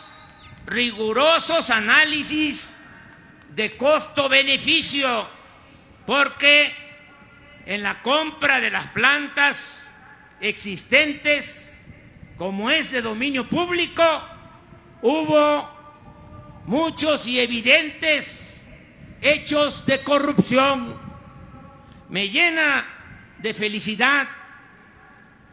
[0.66, 2.82] rigurosos análisis
[3.54, 5.26] de costo-beneficio,
[6.06, 6.74] porque
[7.66, 9.86] en la compra de las plantas
[10.40, 11.94] existentes,
[12.36, 14.02] como es de dominio público,
[15.02, 15.78] hubo
[16.66, 18.68] muchos y evidentes
[19.20, 20.98] hechos de corrupción.
[22.08, 22.86] Me llena
[23.38, 24.28] de felicidad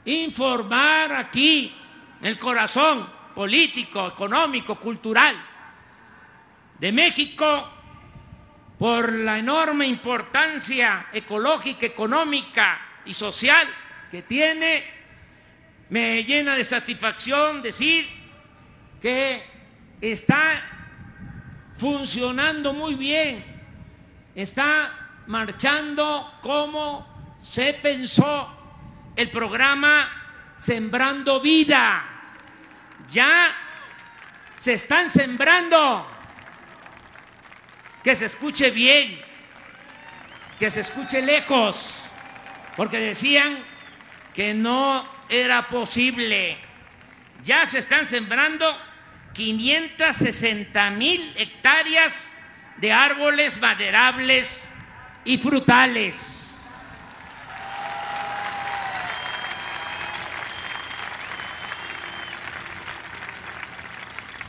[0.06, 1.74] informar aquí
[2.22, 5.36] el corazón político, económico, cultural
[6.80, 7.70] de México
[8.78, 13.68] por la enorme importancia ecológica, económica y social
[14.12, 14.84] que tiene,
[15.90, 18.08] me llena de satisfacción decir
[19.02, 19.44] que
[20.02, 20.62] está
[21.78, 23.44] funcionando muy bien,
[24.34, 28.65] está marchando como se pensó
[29.16, 32.04] el programa Sembrando Vida.
[33.10, 33.56] Ya
[34.58, 36.12] se están sembrando.
[38.04, 39.20] Que se escuche bien,
[40.60, 41.96] que se escuche lejos,
[42.78, 43.58] porque decían
[44.36, 46.58] que no era posible.
[47.44, 48.80] Ya se están sembrando
[49.34, 52.38] 560 mil hectáreas
[52.78, 54.70] de árboles maderables
[55.24, 56.35] y frutales.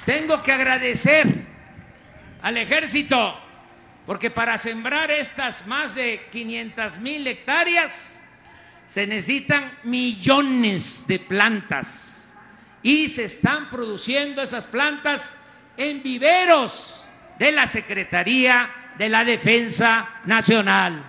[0.06, 1.26] Tengo que agradecer
[2.40, 3.36] al ejército,
[4.06, 8.22] porque para sembrar estas más de 500 mil hectáreas
[8.86, 12.32] se necesitan millones de plantas
[12.84, 15.38] y se están produciendo esas plantas
[15.76, 17.04] en viveros
[17.36, 21.02] de la Secretaría de la Defensa Nacional.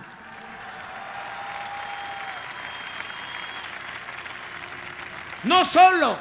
[5.44, 6.18] No solo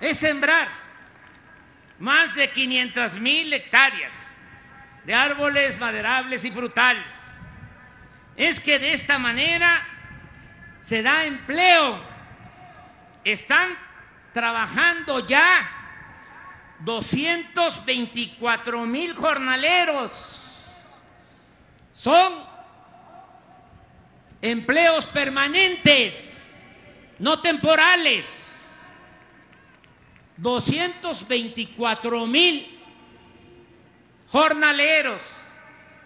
[0.00, 0.87] es sembrar,
[1.98, 4.36] más de 500 mil hectáreas
[5.04, 7.04] de árboles maderables y frutales.
[8.36, 9.86] Es que de esta manera
[10.80, 12.00] se da empleo.
[13.24, 13.76] Están
[14.32, 15.68] trabajando ya
[16.80, 20.34] 224 mil jornaleros.
[21.92, 22.32] Son
[24.40, 26.64] empleos permanentes,
[27.18, 28.47] no temporales.
[30.38, 32.80] 224 mil
[34.30, 35.22] jornaleros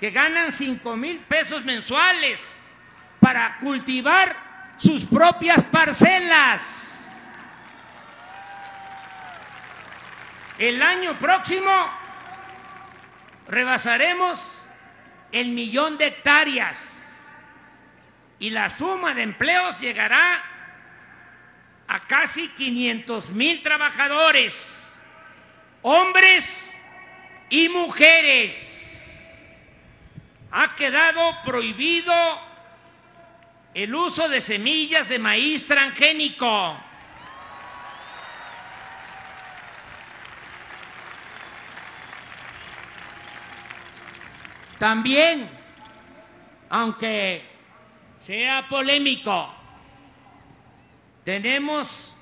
[0.01, 2.61] que ganan 5 mil pesos mensuales
[3.21, 4.35] para cultivar
[4.77, 7.29] sus propias parcelas.
[10.59, 11.71] El año próximo
[13.49, 14.65] rebasaremos
[15.31, 17.33] el millón de hectáreas
[18.39, 20.52] y la suma de empleos llegará
[21.93, 24.99] a casi 500 mil trabajadores,
[25.83, 26.75] hombres
[27.51, 29.37] y mujeres.
[30.51, 32.15] Ha quedado prohibido
[33.75, 36.79] el uso de semillas de maíz transgénico.
[44.79, 45.47] También,
[46.71, 47.45] aunque
[48.23, 49.62] sea polémico,
[51.25, 52.15] tenemos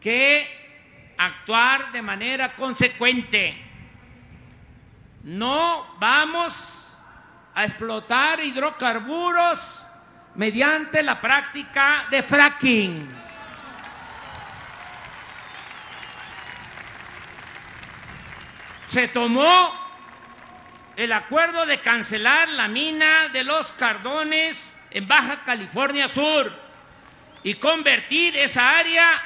[0.00, 3.56] que actuar de manera consecuente.
[5.24, 6.86] No vamos
[7.54, 9.84] a explotar hidrocarburos
[10.34, 13.08] mediante la práctica de fracking.
[18.86, 19.72] Se tomó
[20.96, 26.59] el acuerdo de cancelar la mina de los Cardones en Baja California Sur
[27.42, 29.22] y convertir esa área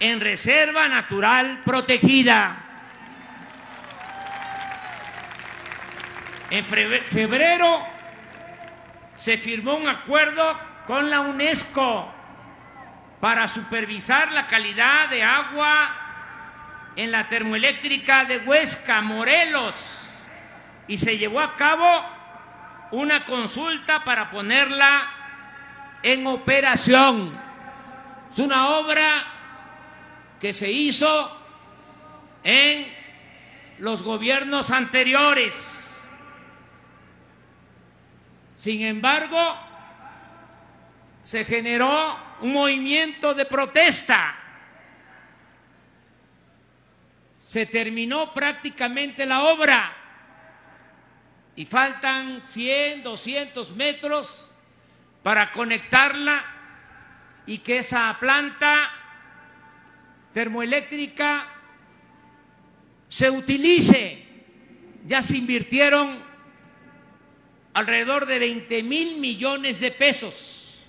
[0.00, 2.56] en reserva natural protegida.
[6.50, 7.86] En febrero
[9.16, 12.12] se firmó un acuerdo con la UNESCO
[13.20, 15.96] para supervisar la calidad de agua
[16.96, 19.74] en la termoeléctrica de Huesca, Morelos,
[20.86, 22.04] y se llevó a cabo
[22.90, 25.10] una consulta para ponerla
[26.02, 27.43] en operación.
[28.34, 29.24] Es una obra
[30.40, 31.30] que se hizo
[32.42, 32.92] en
[33.78, 35.64] los gobiernos anteriores.
[38.56, 39.56] Sin embargo,
[41.22, 44.34] se generó un movimiento de protesta.
[47.38, 49.96] Se terminó prácticamente la obra
[51.54, 54.52] y faltan 100, 200 metros
[55.22, 56.53] para conectarla
[57.46, 58.90] y que esa planta
[60.32, 61.46] termoeléctrica
[63.08, 64.22] se utilice.
[65.06, 66.18] Ya se invirtieron
[67.74, 70.82] alrededor de 20 mil millones de pesos.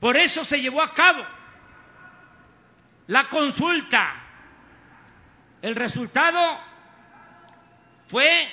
[0.00, 1.24] Por eso se llevó a cabo
[3.06, 4.22] la consulta.
[5.62, 6.60] El resultado
[8.06, 8.48] fue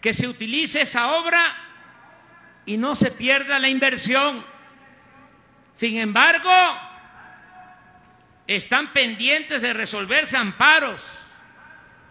[0.00, 1.56] que se utilice esa obra
[2.64, 4.44] y no se pierda la inversión.
[5.80, 6.52] Sin embargo,
[8.46, 11.22] están pendientes de resolverse amparos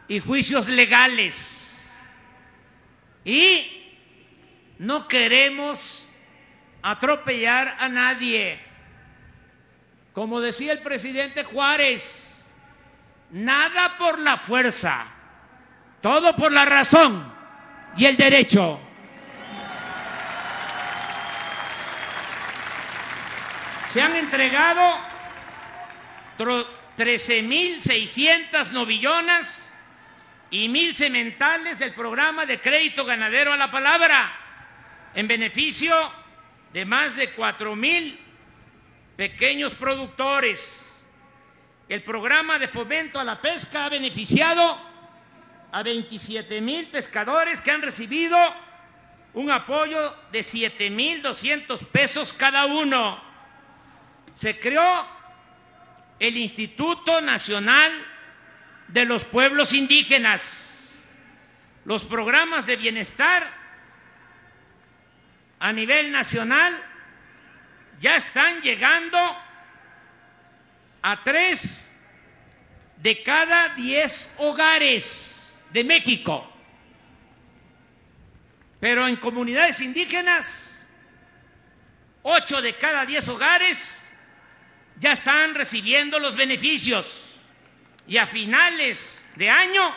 [0.07, 1.80] y juicios legales.
[3.24, 3.93] Y
[4.80, 6.03] no queremos
[6.82, 8.59] atropellar a nadie.
[10.13, 12.51] Como decía el presidente Juárez,
[13.30, 15.05] nada por la fuerza,
[16.01, 17.32] todo por la razón
[17.95, 18.82] y el derecho.
[23.89, 24.97] Se han entregado
[26.37, 29.75] 13.600 novillonas
[30.51, 34.31] y mil sementales del programa de crédito ganadero a la palabra
[35.15, 35.95] en beneficio
[36.71, 38.19] de más de cuatro mil
[39.17, 41.03] pequeños productores.
[41.87, 44.79] El programa de fomento a la pesca ha beneficiado
[45.71, 48.37] a 27 mil pescadores que han recibido
[49.33, 53.28] un apoyo de 7 mil 200 pesos cada uno.
[54.39, 55.05] Se creó
[56.17, 57.91] el Instituto Nacional
[58.87, 61.09] de los Pueblos Indígenas.
[61.83, 63.51] Los programas de bienestar
[65.59, 66.73] a nivel nacional
[67.99, 69.19] ya están llegando
[71.01, 71.93] a tres
[72.95, 76.49] de cada diez hogares de México.
[78.79, 80.81] Pero en comunidades indígenas,
[82.23, 83.99] ocho de cada diez hogares
[85.00, 87.38] ya están recibiendo los beneficios
[88.08, 89.95] y a finales de año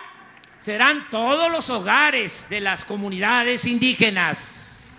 [0.59, 4.93] serán todos los hogares de las comunidades indígenas.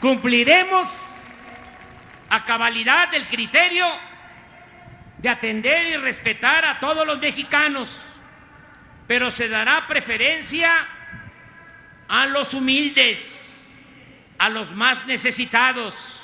[0.00, 1.00] Cumpliremos
[2.28, 3.86] a cabalidad el criterio
[5.18, 8.02] de atender y respetar a todos los mexicanos,
[9.06, 10.88] pero se dará preferencia
[12.08, 13.80] a los humildes,
[14.38, 16.21] a los más necesitados,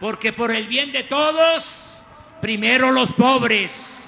[0.00, 2.00] porque por el bien de todos,
[2.40, 3.98] primero los pobres.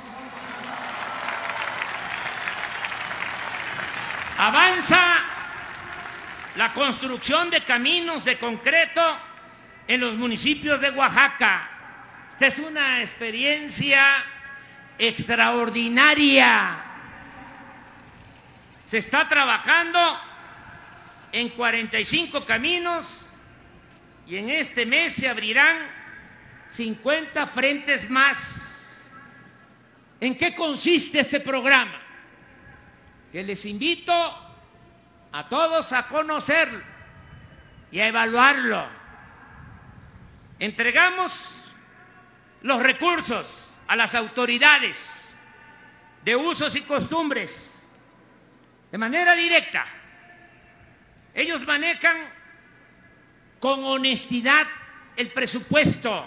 [4.39, 5.19] Avanza
[6.57, 9.03] la construcción de caminos de concreto
[9.87, 11.69] en los municipios de Oaxaca
[12.43, 14.05] esta es una experiencia
[14.99, 16.77] extraordinaria.
[18.85, 20.21] Se está trabajando
[21.31, 23.32] en 45 caminos
[24.27, 25.79] y en este mes se abrirán
[26.69, 28.99] 50 frentes más.
[30.21, 32.01] ¿En qué consiste este programa?
[33.31, 34.13] Que les invito
[35.33, 36.83] a todos a conocerlo
[37.91, 38.87] y a evaluarlo.
[40.59, 41.61] Entregamos
[42.63, 45.35] los recursos a las autoridades
[46.25, 47.93] de usos y costumbres
[48.91, 49.85] de manera directa.
[51.35, 52.17] Ellos manejan
[53.63, 54.67] con honestidad
[55.15, 56.27] el presupuesto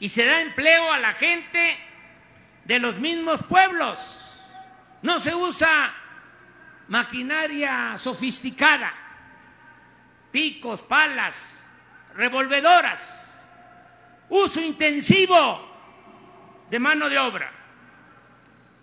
[0.00, 1.78] y se da empleo a la gente
[2.64, 4.40] de los mismos pueblos.
[5.02, 5.94] No se usa
[6.88, 8.94] maquinaria sofisticada,
[10.32, 11.62] picos, palas,
[12.14, 13.26] revolvedoras
[14.30, 15.60] uso intensivo
[16.70, 17.52] de mano de obra.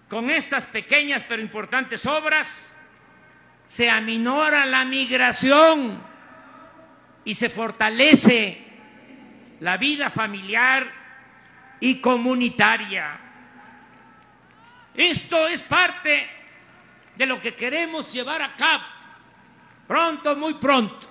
[0.07, 2.79] Con estas pequeñas pero importantes obras
[3.65, 6.04] se aminora la migración
[7.25, 8.57] y se fortalece
[9.59, 10.89] la vida familiar
[11.79, 13.19] y comunitaria.
[14.93, 16.29] Esto es parte
[17.17, 18.83] de lo que queremos llevar a cabo
[19.87, 21.07] pronto, muy pronto,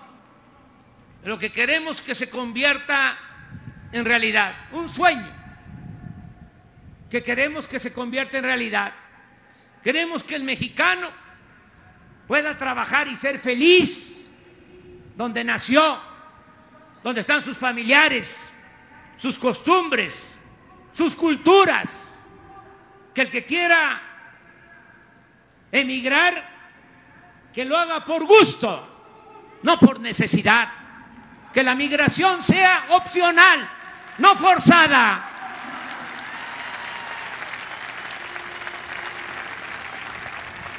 [1.23, 3.19] de lo que queremos que se convierta
[3.93, 5.45] en realidad, un sueño
[7.11, 8.93] que queremos que se convierta en realidad.
[9.85, 11.11] Queremos que el mexicano
[12.27, 14.14] pueda trabajar y ser feliz
[15.15, 15.99] donde nació,
[17.03, 18.41] donde están sus familiares,
[19.17, 20.39] sus costumbres,
[20.93, 22.11] sus culturas.
[23.15, 24.03] Que el que quiera
[25.71, 26.51] emigrar,
[27.53, 30.69] que lo haga por gusto, no por necesidad.
[31.53, 33.69] Que la migración sea opcional
[34.19, 35.31] no forzada.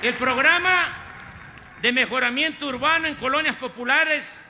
[0.02, 1.05] El programa
[1.86, 4.44] de mejoramiento urbano en colonias populares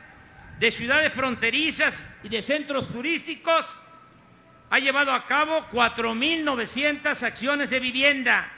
[0.57, 3.65] de ciudades fronterizas y de centros turísticos
[4.69, 8.49] ha llevado a cabo 4.900 acciones de vivienda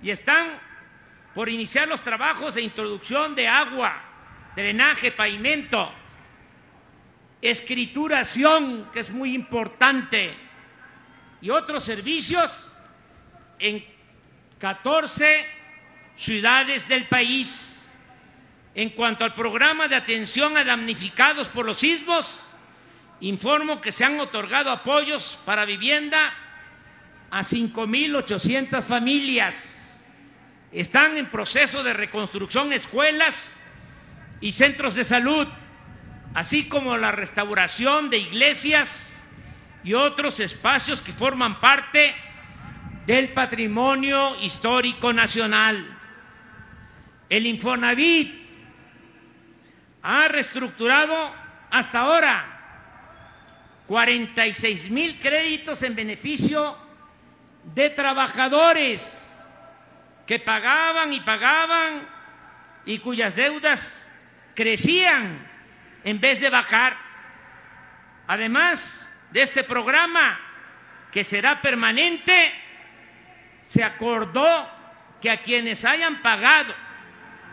[0.00, 0.60] y están
[1.34, 4.00] por iniciar los trabajos de introducción de agua,
[4.54, 5.92] drenaje, pavimento,
[7.40, 10.32] escrituración, que es muy importante,
[11.40, 12.70] y otros servicios
[13.58, 13.84] en
[14.60, 15.46] 14
[16.16, 17.70] ciudades del país.
[18.74, 22.40] En cuanto al programa de atención a damnificados por los sismos,
[23.20, 26.32] informo que se han otorgado apoyos para vivienda
[27.30, 30.02] a 5.800 familias.
[30.72, 33.58] Están en proceso de reconstrucción escuelas
[34.40, 35.46] y centros de salud,
[36.34, 39.12] así como la restauración de iglesias
[39.84, 42.14] y otros espacios que forman parte
[43.04, 45.98] del patrimonio histórico nacional.
[47.28, 48.41] El Infonavit
[50.02, 51.32] ha reestructurado
[51.70, 52.52] hasta ahora
[53.86, 56.76] 46 mil créditos en beneficio
[57.74, 59.48] de trabajadores
[60.26, 62.08] que pagaban y pagaban
[62.84, 64.12] y cuyas deudas
[64.54, 65.46] crecían
[66.04, 66.96] en vez de bajar.
[68.26, 70.40] Además de este programa,
[71.10, 72.52] que será permanente,
[73.62, 74.68] se acordó
[75.20, 76.74] que a quienes hayan pagado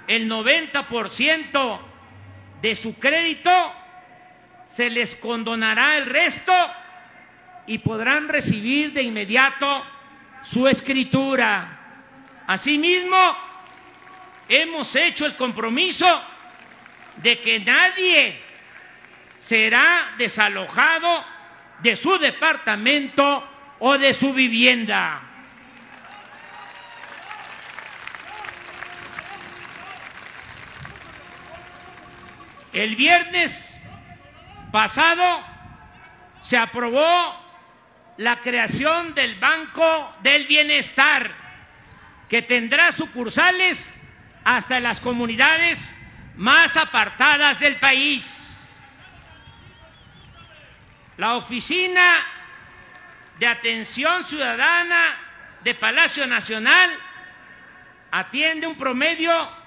[0.08, 1.88] el 90%
[2.62, 3.74] de su crédito,
[4.68, 6.53] se les condonará el resto
[7.68, 9.86] y podrán recibir de inmediato
[10.43, 11.78] su escritura.
[12.47, 13.36] Asimismo,
[14.47, 16.22] hemos hecho el compromiso
[17.18, 18.39] de que nadie
[19.39, 21.24] será desalojado
[21.82, 23.47] de su departamento
[23.80, 25.28] o de su vivienda.
[32.80, 33.75] El viernes
[34.71, 35.45] pasado
[36.41, 37.36] se aprobó
[38.15, 41.30] la creación del Banco del Bienestar,
[42.30, 44.01] que tendrá sucursales
[44.45, 45.93] hasta las comunidades
[46.38, 48.82] más apartadas del país.
[51.17, 52.15] La Oficina
[53.39, 55.17] de Atención Ciudadana
[55.65, 56.91] de Palacio Nacional
[58.09, 59.59] atiende un promedio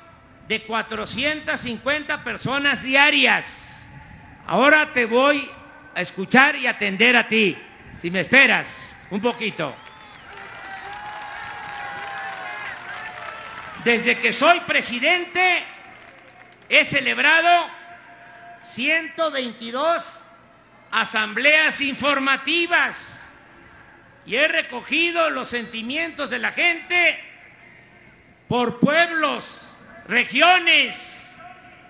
[0.48, 3.88] de 450 personas diarias.
[4.46, 5.48] Ahora te voy
[5.94, 7.56] a escuchar y atender a ti,
[7.98, 8.76] si me esperas
[9.10, 9.74] un poquito.
[13.84, 15.64] Desde que soy presidente
[16.68, 17.68] he celebrado
[18.70, 20.24] 122
[20.90, 23.34] asambleas informativas
[24.24, 27.18] y he recogido los sentimientos de la gente
[28.48, 29.66] por pueblos,
[30.08, 31.36] regiones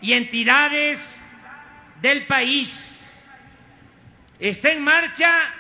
[0.00, 1.30] y entidades
[2.00, 3.28] del país.
[4.38, 5.54] Está en marcha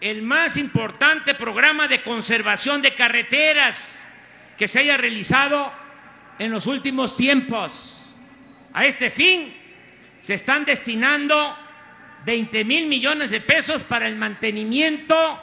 [0.00, 4.04] el más importante programa de conservación de carreteras
[4.56, 5.72] que se haya realizado
[6.38, 7.96] en los últimos tiempos.
[8.72, 9.54] A este fin
[10.20, 11.56] se están destinando
[12.24, 15.40] 20 mil millones de pesos para el mantenimiento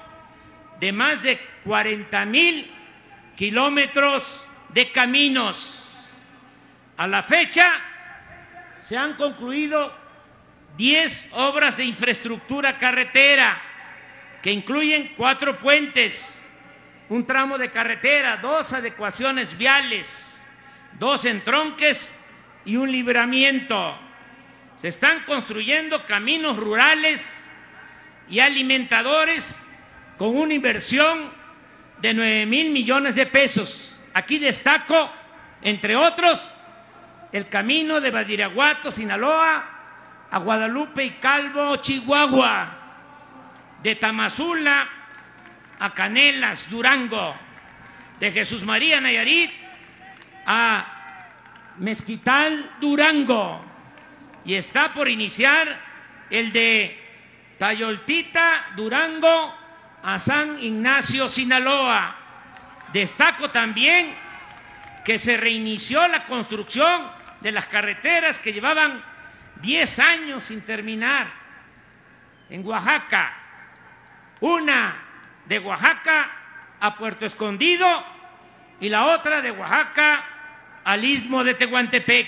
[0.79, 2.71] de más de 40 mil
[3.35, 5.86] kilómetros de caminos.
[6.97, 7.73] A la fecha
[8.79, 9.93] se han concluido
[10.77, 13.61] 10 obras de infraestructura carretera
[14.41, 16.25] que incluyen cuatro puentes,
[17.09, 20.41] un tramo de carretera, dos adecuaciones viales,
[20.99, 22.13] dos entronques
[22.65, 23.97] y un libramiento.
[24.75, 27.45] Se están construyendo caminos rurales
[28.27, 29.61] y alimentadores
[30.17, 31.31] con una inversión
[31.99, 33.99] de 9 mil millones de pesos.
[34.13, 35.11] Aquí destaco,
[35.61, 36.51] entre otros,
[37.31, 39.63] el camino de Badiraguato, Sinaloa,
[40.29, 42.77] a Guadalupe y Calvo, Chihuahua,
[43.81, 44.87] de Tamazula
[45.79, 47.35] a Canelas, Durango,
[48.19, 49.51] de Jesús María Nayarit
[50.45, 50.85] a
[51.77, 53.63] Mezquital, Durango,
[54.43, 55.67] y está por iniciar
[56.29, 56.99] el de
[57.59, 59.53] Tayoltita, Durango,
[60.03, 62.15] a San Ignacio, Sinaloa.
[62.93, 64.15] Destaco también
[65.03, 69.03] que se reinició la construcción de las carreteras que llevaban
[69.61, 71.27] 10 años sin terminar
[72.49, 73.33] en Oaxaca.
[74.39, 74.95] Una
[75.45, 76.31] de Oaxaca
[76.79, 78.05] a Puerto Escondido
[78.79, 80.25] y la otra de Oaxaca
[80.83, 82.27] al istmo de Tehuantepec.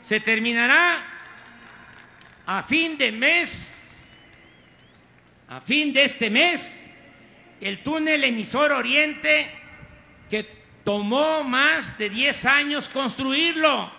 [0.00, 1.02] Se terminará
[2.46, 3.96] a fin de mes,
[5.48, 6.90] a fin de este mes,
[7.60, 9.50] el túnel emisor oriente
[10.28, 13.90] que tomó más de 10 años construirlo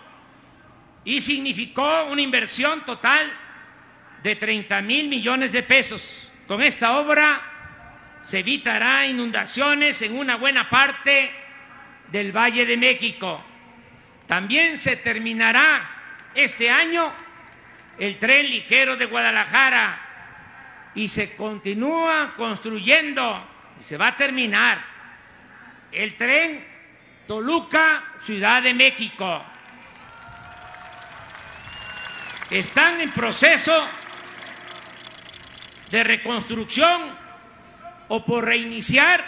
[1.04, 3.30] y significó una inversión total
[4.22, 6.30] de 30 mil millones de pesos.
[6.46, 11.30] Con esta obra se evitará inundaciones en una buena parte
[12.10, 13.42] del Valle de México.
[14.26, 15.90] También se terminará
[16.34, 17.12] este año
[17.98, 20.02] el tren ligero de Guadalajara
[20.94, 23.48] y se continúa construyendo
[23.80, 24.78] y se va a terminar
[25.92, 26.75] el tren
[27.26, 29.42] Toluca, Ciudad de México.
[32.50, 33.86] Están en proceso
[35.90, 37.16] de reconstrucción
[38.08, 39.24] o por reiniciar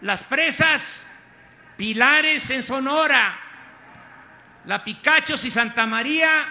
[0.00, 1.04] las presas
[1.76, 3.38] Pilares en Sonora,
[4.64, 6.48] la Picachos y Santa María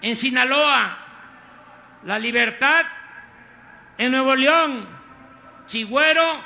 [0.00, 0.98] en Sinaloa,
[2.04, 2.86] la Libertad
[3.98, 4.88] en Nuevo León,
[5.66, 6.42] Chigüero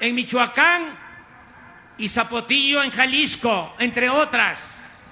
[0.00, 1.03] en Michoacán
[1.98, 5.04] y Zapotillo en Jalisco, entre otras.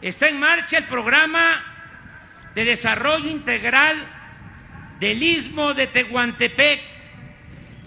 [0.00, 1.62] Está en marcha el programa
[2.54, 3.96] de desarrollo integral
[4.98, 6.80] del istmo de Tehuantepec.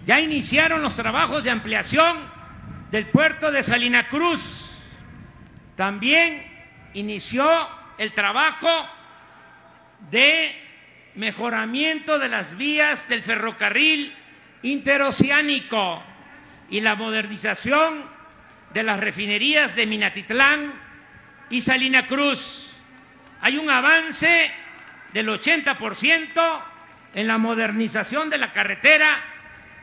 [0.06, 2.18] Ya iniciaron los trabajos de ampliación
[2.92, 4.70] del puerto de Salina Cruz.
[5.76, 6.46] También
[6.94, 7.48] inició
[7.98, 8.70] el trabajo
[10.12, 10.56] de
[11.16, 14.14] mejoramiento de las vías del ferrocarril
[14.62, 16.04] interoceánico
[16.74, 18.04] y la modernización
[18.74, 20.74] de las refinerías de Minatitlán
[21.52, 22.74] y Salina Cruz.
[23.42, 24.52] Hay un avance
[25.12, 26.64] del 80%
[27.14, 29.22] en la modernización de la carretera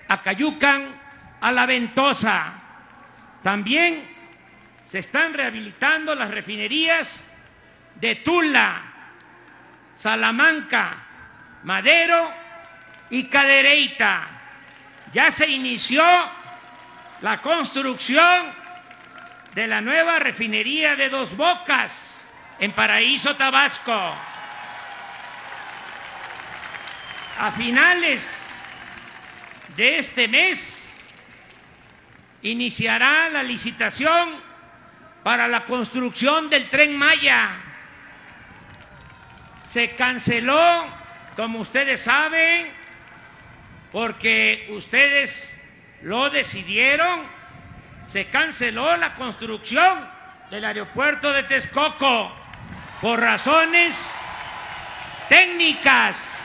[0.09, 0.89] a Cayucan
[1.41, 2.55] a La Ventosa.
[3.41, 4.03] También
[4.85, 7.41] se están rehabilitando las refinerías
[7.95, 8.83] de Tula,
[9.95, 11.05] Salamanca,
[11.63, 12.33] Madero
[13.11, 14.27] y Cadereyta.
[15.13, 16.03] Ya se inició
[17.23, 18.47] la construcción
[19.55, 24.15] de la nueva refinería de Dos Bocas en Paraíso, Tabasco.
[27.39, 28.47] A finales
[29.77, 30.99] de este mes
[32.43, 34.41] iniciará la licitación
[35.23, 37.51] para la construcción del tren Maya.
[39.65, 40.85] Se canceló,
[41.37, 42.73] como ustedes saben,
[43.93, 45.60] porque ustedes
[46.03, 47.27] lo decidieron,
[48.07, 50.09] se canceló la construcción
[50.51, 52.33] del aeropuerto de Texcoco
[53.01, 53.97] por razones
[55.29, 56.37] técnicas,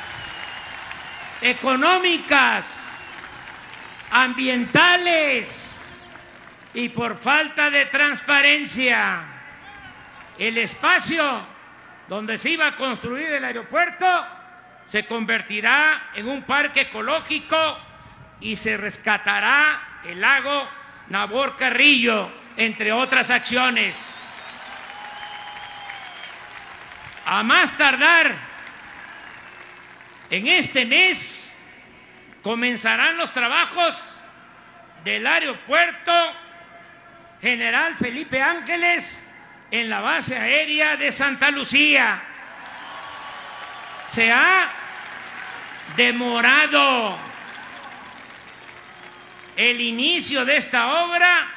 [1.42, 2.86] económicas,
[4.12, 5.82] ambientales
[6.74, 9.24] y por falta de transparencia.
[10.38, 11.48] El espacio
[12.08, 14.06] donde se iba a construir el aeropuerto
[14.88, 17.80] se convertirá en un parque ecológico
[18.40, 20.68] y se rescatará el lago
[21.10, 23.96] Nabor Carrillo, entre otras acciones.
[27.26, 28.36] A más tardar,
[30.30, 31.58] en este mes
[32.44, 34.16] comenzarán los trabajos
[35.04, 36.12] del aeropuerto
[37.42, 39.32] General Felipe Ángeles
[39.72, 42.22] en la base aérea de Santa Lucía.
[44.08, 44.70] Se ha
[45.96, 47.18] demorado
[49.56, 51.48] el inicio de esta obra,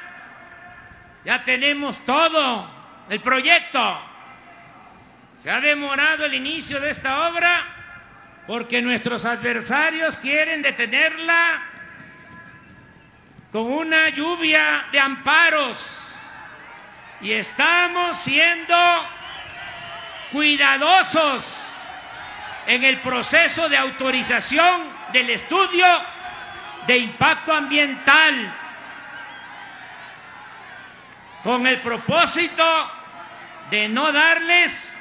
[1.25, 2.69] ya tenemos todo
[3.09, 4.01] el proyecto.
[5.37, 7.65] Se ha demorado el inicio de esta obra
[8.47, 11.61] porque nuestros adversarios quieren detenerla
[13.51, 15.99] con una lluvia de amparos
[17.21, 18.75] y estamos siendo
[20.31, 21.43] cuidadosos
[22.67, 25.85] en el proceso de autorización del estudio
[26.87, 28.53] de impacto ambiental
[31.43, 32.63] con el propósito
[33.69, 34.97] de no darles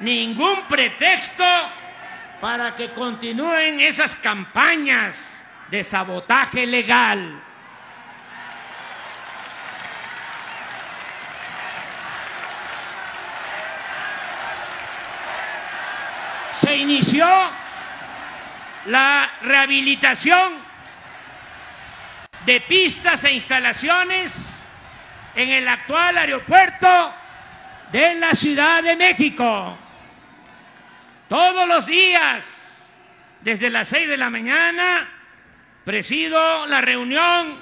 [0.00, 1.44] ningún pretexto
[2.40, 7.40] para que continúen esas campañas de sabotaje legal.
[16.60, 17.26] Se inició
[18.86, 20.61] la rehabilitación
[22.46, 24.34] de pistas e instalaciones
[25.34, 27.14] en el actual aeropuerto
[27.90, 29.76] de la Ciudad de México.
[31.28, 32.94] Todos los días,
[33.40, 35.08] desde las seis de la mañana,
[35.84, 37.60] presido la reunión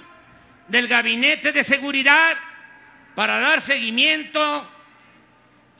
[0.68, 2.37] del Gabinete de Seguridad
[3.14, 4.68] para dar seguimiento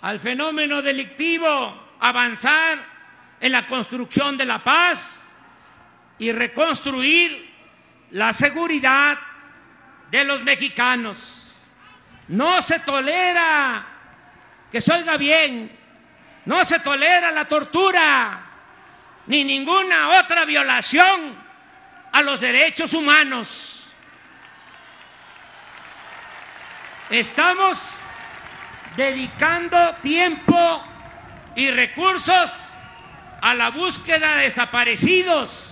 [0.03, 2.85] al fenómeno delictivo, avanzar
[3.41, 5.33] en la construcción de la paz
[6.19, 7.50] y reconstruir
[8.13, 9.19] la seguridad
[10.11, 11.19] de los mexicanos.
[12.29, 13.87] No se tolera
[14.71, 15.77] que se oiga bien,
[16.45, 18.41] no se tolera la tortura
[19.27, 21.37] ni ninguna otra violación
[22.13, 23.85] a los derechos humanos.
[27.11, 27.79] Estamos
[28.97, 30.85] dedicando tiempo
[31.57, 32.51] y recursos
[33.41, 35.70] a la búsqueda de desaparecidos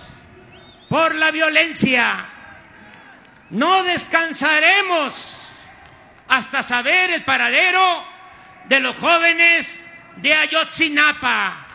[0.89, 2.25] por la violencia.
[3.51, 5.47] No descansaremos
[6.27, 8.03] hasta saber el paradero
[8.65, 9.85] de los jóvenes
[10.17, 11.65] de Ayotzinapa.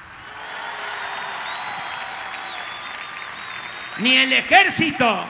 [3.99, 5.25] Ni el ejército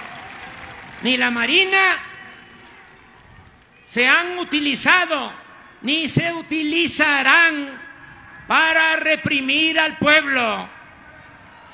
[1.02, 1.98] ni la marina
[3.84, 5.32] se han utilizado
[5.82, 7.78] ni se utilizarán
[8.46, 10.68] para reprimir al pueblo.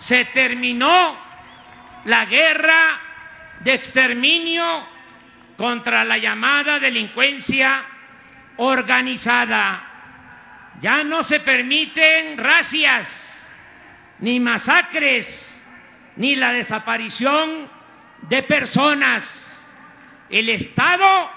[0.00, 1.29] Se terminó
[2.04, 3.00] la guerra
[3.60, 4.86] de exterminio
[5.56, 7.84] contra la llamada delincuencia
[8.56, 9.86] organizada.
[10.80, 13.58] Ya no se permiten racias,
[14.20, 15.46] ni masacres,
[16.16, 17.68] ni la desaparición
[18.22, 19.74] de personas.
[20.30, 21.30] El Estado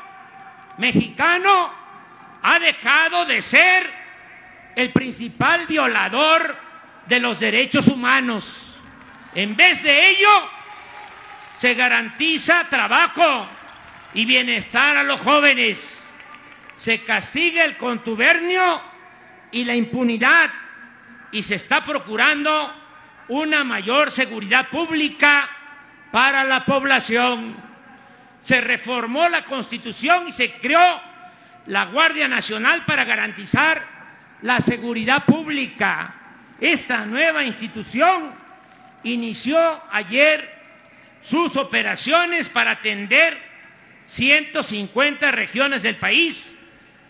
[0.77, 1.71] mexicano
[2.41, 3.89] ha dejado de ser
[4.75, 6.55] el principal violador
[7.07, 8.62] de los derechos humanos.
[9.35, 10.29] En vez de ello,
[11.55, 13.47] se garantiza trabajo
[14.13, 16.07] y bienestar a los jóvenes.
[16.75, 18.81] Se castiga el contubernio
[19.51, 20.51] y la impunidad
[21.31, 22.73] y se está procurando
[23.27, 25.49] una mayor seguridad pública
[26.11, 27.55] para la población.
[28.39, 31.01] Se reformó la Constitución y se creó
[31.67, 33.81] la Guardia Nacional para garantizar
[34.41, 36.13] la seguridad pública.
[36.59, 38.42] Esta nueva institución
[39.03, 40.53] inició ayer
[41.21, 43.37] sus operaciones para atender
[44.05, 46.57] 150 regiones del país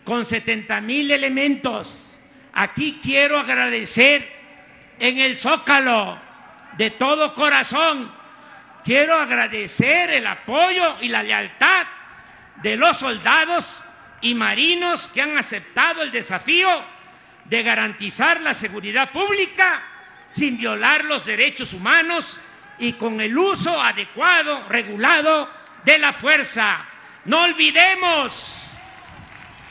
[0.04, 2.08] con 70 mil elementos.
[2.54, 4.30] Aquí quiero agradecer
[5.00, 6.20] en el Zócalo
[6.78, 8.12] de todo corazón.
[8.84, 11.88] Quiero agradecer el apoyo y la lealtad
[12.62, 13.80] de los soldados
[14.22, 16.70] y marinos que han aceptado el desafío
[17.46, 19.84] de garantizar la seguridad pública
[20.34, 22.38] sin violar los derechos humanos
[22.80, 25.48] y con el uso adecuado, regulado
[25.86, 26.86] de la fuerza.
[27.26, 28.66] No olvidemos,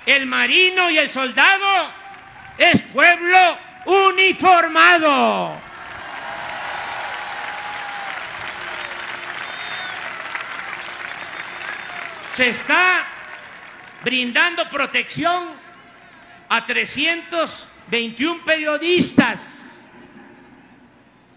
[0.07, 1.91] el marino y el soldado
[2.57, 5.61] es pueblo uniformado.
[12.37, 13.05] Se está
[14.05, 15.43] brindando protección
[16.49, 19.72] a 321 periodistas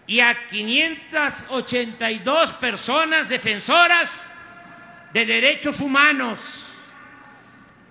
[0.06, 4.32] y a 582 personas defensoras
[5.12, 6.62] de derechos humanos.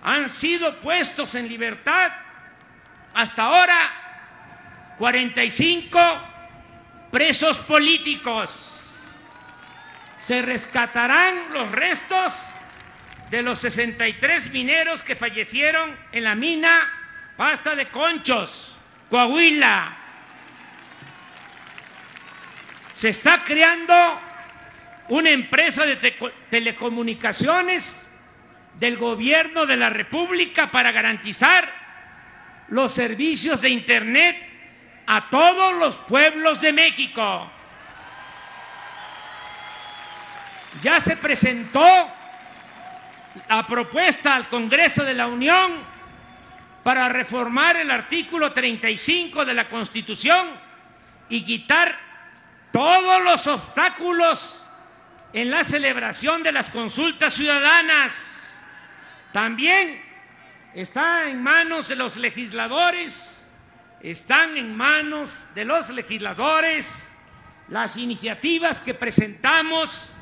[0.02, 2.12] Han sido puestos en libertad
[3.12, 5.98] hasta ahora 45
[7.10, 8.72] presos políticos.
[10.20, 12.32] Se rescatarán los restos
[13.30, 16.92] de los 63 mineros que fallecieron en la mina
[17.36, 18.74] Pasta de Conchos,
[19.10, 20.05] Coahuila.
[22.96, 23.94] Se está creando
[25.08, 25.96] una empresa de
[26.48, 28.08] telecomunicaciones
[28.78, 31.70] del gobierno de la República para garantizar
[32.68, 34.36] los servicios de Internet
[35.06, 37.50] a todos los pueblos de México.
[40.82, 42.10] Ya se presentó
[43.48, 45.72] la propuesta al Congreso de la Unión
[46.82, 50.48] para reformar el artículo 35 de la Constitución
[51.28, 52.05] y quitar
[52.76, 54.62] todos los obstáculos
[55.32, 58.54] en la celebración de las consultas ciudadanas.
[59.32, 60.02] También
[60.74, 63.36] está en manos de los legisladores
[64.02, 67.16] están en manos de los legisladores
[67.68, 70.12] las iniciativas que presentamos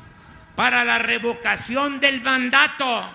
[0.55, 3.13] para la revocación del mandato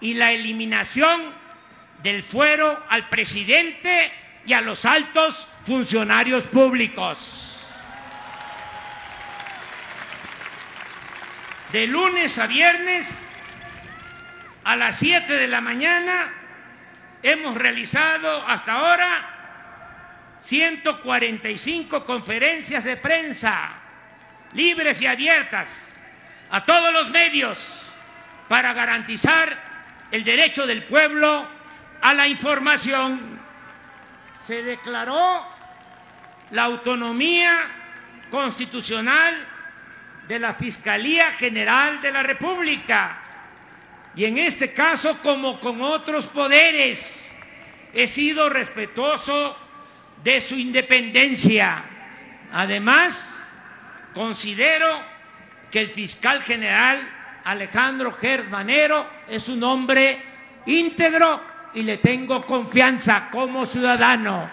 [0.00, 1.22] y la eliminación
[2.02, 4.12] del fuero al presidente
[4.44, 7.41] y a los altos funcionarios públicos.
[11.72, 13.34] De lunes a viernes
[14.62, 16.30] a las 7 de la mañana
[17.22, 23.70] hemos realizado hasta ahora 145 conferencias de prensa
[24.52, 25.98] libres y abiertas
[26.50, 27.58] a todos los medios
[28.50, 29.56] para garantizar
[30.10, 31.48] el derecho del pueblo
[32.02, 33.40] a la información.
[34.38, 35.46] Se declaró
[36.50, 37.62] la autonomía
[38.30, 39.51] constitucional
[40.28, 43.18] de la Fiscalía General de la República
[44.14, 47.34] Y en este caso, como con otros poderes,
[47.94, 49.56] he sido respetuoso
[50.22, 51.82] de su independencia.
[52.52, 53.62] Además,
[54.12, 55.02] considero
[55.70, 57.08] que el fiscal general
[57.44, 60.22] Alejandro Germanero es un hombre
[60.66, 61.42] íntegro
[61.74, 64.48] y le tengo confianza como ciudadano.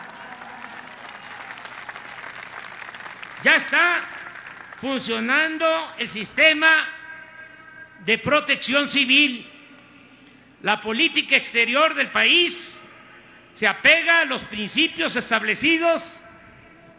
[3.44, 4.02] Ya está
[4.80, 5.66] funcionando
[5.98, 6.88] el sistema
[8.06, 9.46] de protección civil.
[10.62, 12.80] La política exterior del país
[13.54, 16.24] se apega a los principios establecidos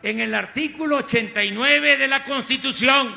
[0.02, 3.16] en el artículo 89 de la Constitución.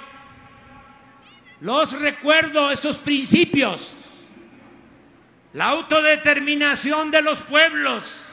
[1.59, 4.01] Los recuerdo esos principios.
[5.53, 8.27] La autodeterminación de los pueblos,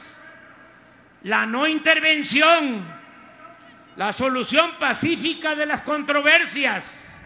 [1.23, 3.00] la no intervención,
[4.01, 7.21] la solución pacífica de las controversias,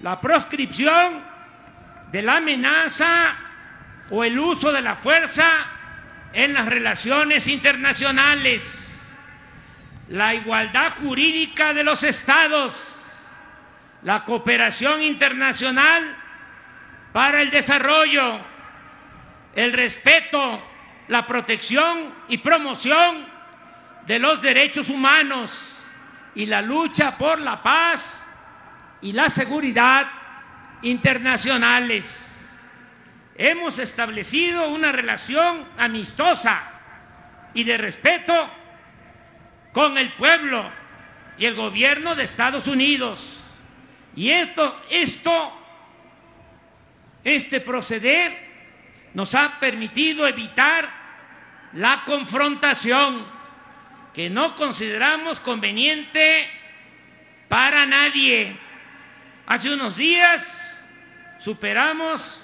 [0.00, 1.22] la proscripción
[2.10, 3.36] de la amenaza
[4.10, 5.46] o el uso de la fuerza
[6.32, 9.08] en las relaciones internacionales,
[10.08, 12.74] la igualdad jurídica de los estados,
[14.02, 16.16] la cooperación internacional
[17.12, 18.40] para el desarrollo,
[19.54, 20.60] el respeto,
[21.06, 23.26] la protección y promoción
[24.08, 25.70] de los derechos humanos
[26.34, 28.26] y la lucha por la paz
[29.00, 30.06] y la seguridad
[30.82, 32.30] internacionales.
[33.36, 36.62] Hemos establecido una relación amistosa
[37.52, 38.50] y de respeto
[39.72, 40.70] con el pueblo
[41.36, 43.40] y el gobierno de Estados Unidos.
[44.14, 45.52] Y esto, esto,
[47.24, 48.44] este proceder
[49.14, 50.88] nos ha permitido evitar
[51.72, 53.33] la confrontación
[54.14, 56.48] que no consideramos conveniente
[57.48, 58.56] para nadie.
[59.46, 60.88] Hace unos días
[61.38, 62.42] superamos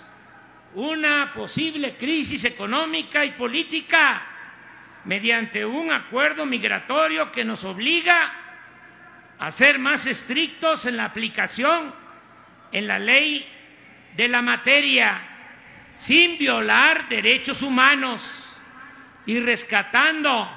[0.75, 4.23] una posible crisis económica y política
[5.05, 8.33] mediante un acuerdo migratorio que nos obliga
[9.39, 11.95] a ser más estrictos en la aplicación
[12.73, 13.47] en la ley
[14.17, 15.21] de la materia,
[15.95, 18.49] sin violar derechos humanos
[19.27, 20.49] y rescatando,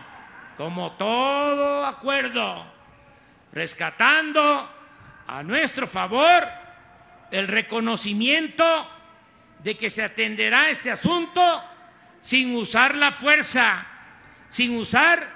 [0.57, 2.65] como todo acuerdo,
[3.51, 4.69] rescatando
[5.27, 6.43] a nuestro favor
[7.31, 8.89] el reconocimiento
[9.63, 11.63] de que se atenderá este asunto
[12.21, 13.85] sin usar la fuerza,
[14.49, 15.27] sin usar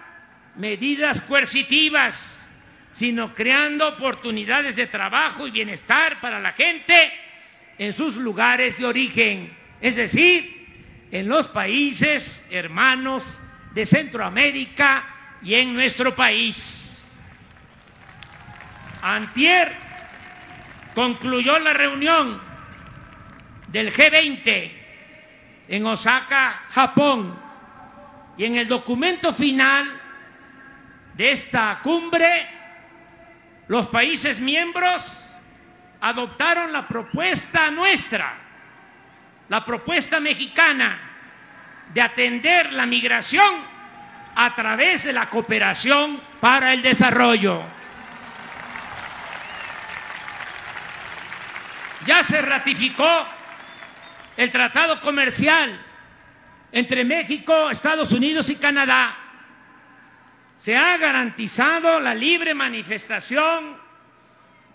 [0.55, 2.47] medidas coercitivas,
[2.91, 7.13] sino creando oportunidades de trabajo y bienestar para la gente
[7.77, 13.39] en sus lugares de origen, es decir, en los países hermanos
[13.77, 15.05] de Centroamérica
[15.43, 17.07] y en nuestro país.
[19.03, 19.71] Antier
[20.95, 22.41] concluyó la reunión
[23.67, 24.71] del G20
[25.67, 27.39] en Osaka, Japón.
[28.35, 29.87] Y en el documento final
[31.13, 32.47] de esta cumbre,
[33.67, 35.23] los países miembros
[36.01, 38.33] adoptaron la propuesta nuestra,
[39.49, 41.07] la propuesta mexicana
[41.93, 43.76] de atender la migración
[44.39, 47.63] a través de la cooperación para el desarrollo.
[52.05, 53.25] Ya se ratificó
[54.37, 55.83] el tratado comercial
[56.71, 59.17] entre México, Estados Unidos y Canadá.
[60.55, 63.75] Se ha garantizado la libre manifestación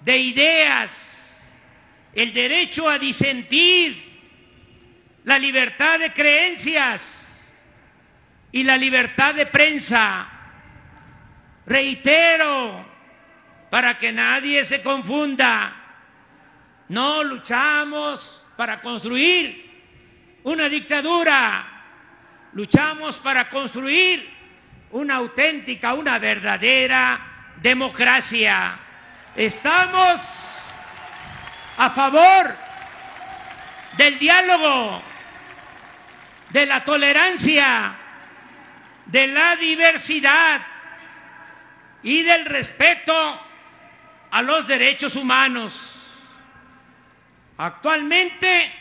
[0.00, 1.54] de ideas,
[2.12, 4.10] el derecho a disentir,
[5.22, 7.31] la libertad de creencias
[8.52, 10.28] y la libertad de prensa.
[11.64, 12.84] Reitero,
[13.70, 15.74] para que nadie se confunda,
[16.88, 19.70] no luchamos para construir
[20.44, 21.66] una dictadura,
[22.52, 24.28] luchamos para construir
[24.90, 28.78] una auténtica, una verdadera democracia.
[29.34, 30.58] Estamos
[31.78, 32.54] a favor
[33.96, 35.02] del diálogo,
[36.50, 37.94] de la tolerancia,
[39.12, 40.62] de la diversidad
[42.02, 43.12] y del respeto
[44.30, 45.96] a los derechos humanos.
[47.58, 48.72] Actualmente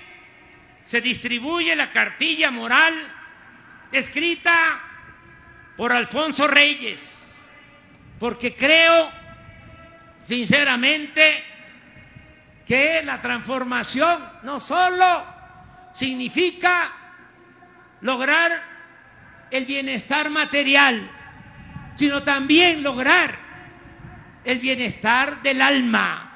[0.86, 2.94] se distribuye la cartilla moral
[3.92, 4.82] escrita
[5.76, 7.46] por Alfonso Reyes,
[8.18, 9.12] porque creo
[10.24, 11.44] sinceramente
[12.66, 15.26] que la transformación no solo
[15.94, 16.90] significa
[18.00, 18.71] lograr
[19.52, 21.12] el bienestar material,
[21.96, 23.38] sino también lograr
[24.44, 26.32] el bienestar del alma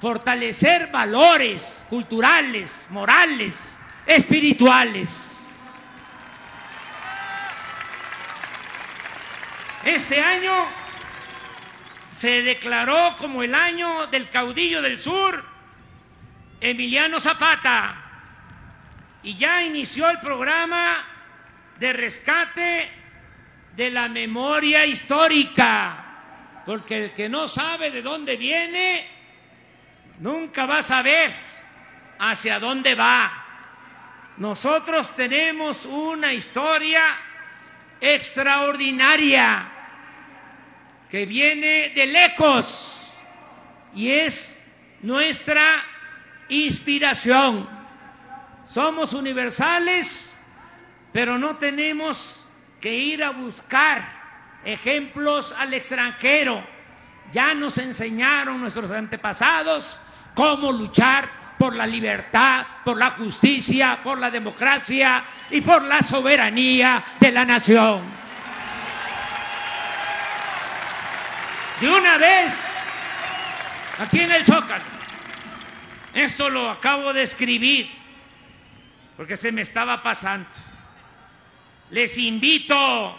[0.00, 5.26] fortalecer valores culturales, morales, espirituales.
[9.84, 10.52] Este año
[12.16, 15.44] se declaró como el año del caudillo del sur,
[16.60, 17.96] Emiliano Zapata,
[19.22, 21.04] y ya inició el programa
[21.80, 22.90] de rescate
[23.74, 29.08] de la memoria histórica, porque el que no sabe de dónde viene,
[30.18, 31.32] nunca va a saber
[32.18, 33.32] hacia dónde va.
[34.36, 37.16] Nosotros tenemos una historia
[37.98, 39.72] extraordinaria
[41.10, 43.10] que viene de lejos
[43.94, 44.70] y es
[45.00, 45.82] nuestra
[46.50, 47.66] inspiración.
[48.66, 50.29] Somos universales,
[51.12, 52.48] pero no tenemos
[52.80, 54.02] que ir a buscar
[54.64, 56.64] ejemplos al extranjero.
[57.32, 60.00] Ya nos enseñaron nuestros antepasados
[60.34, 67.04] cómo luchar por la libertad, por la justicia, por la democracia y por la soberanía
[67.18, 68.00] de la nación.
[71.80, 72.76] De una vez,
[73.98, 74.84] aquí en el Zócalo,
[76.14, 77.90] esto lo acabo de escribir
[79.16, 80.48] porque se me estaba pasando.
[81.90, 83.18] Les invito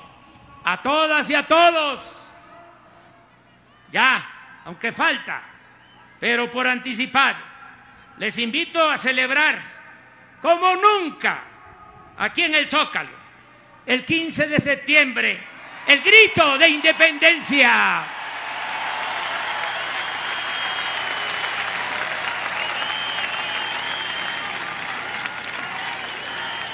[0.63, 2.35] a todas y a todos,
[3.91, 5.41] ya, aunque falta,
[6.19, 7.35] pero por anticipar
[8.17, 9.59] les invito a celebrar
[10.41, 11.43] como nunca
[12.17, 13.09] aquí en el Zócalo,
[13.85, 15.39] el 15 de septiembre,
[15.87, 18.03] el grito de independencia.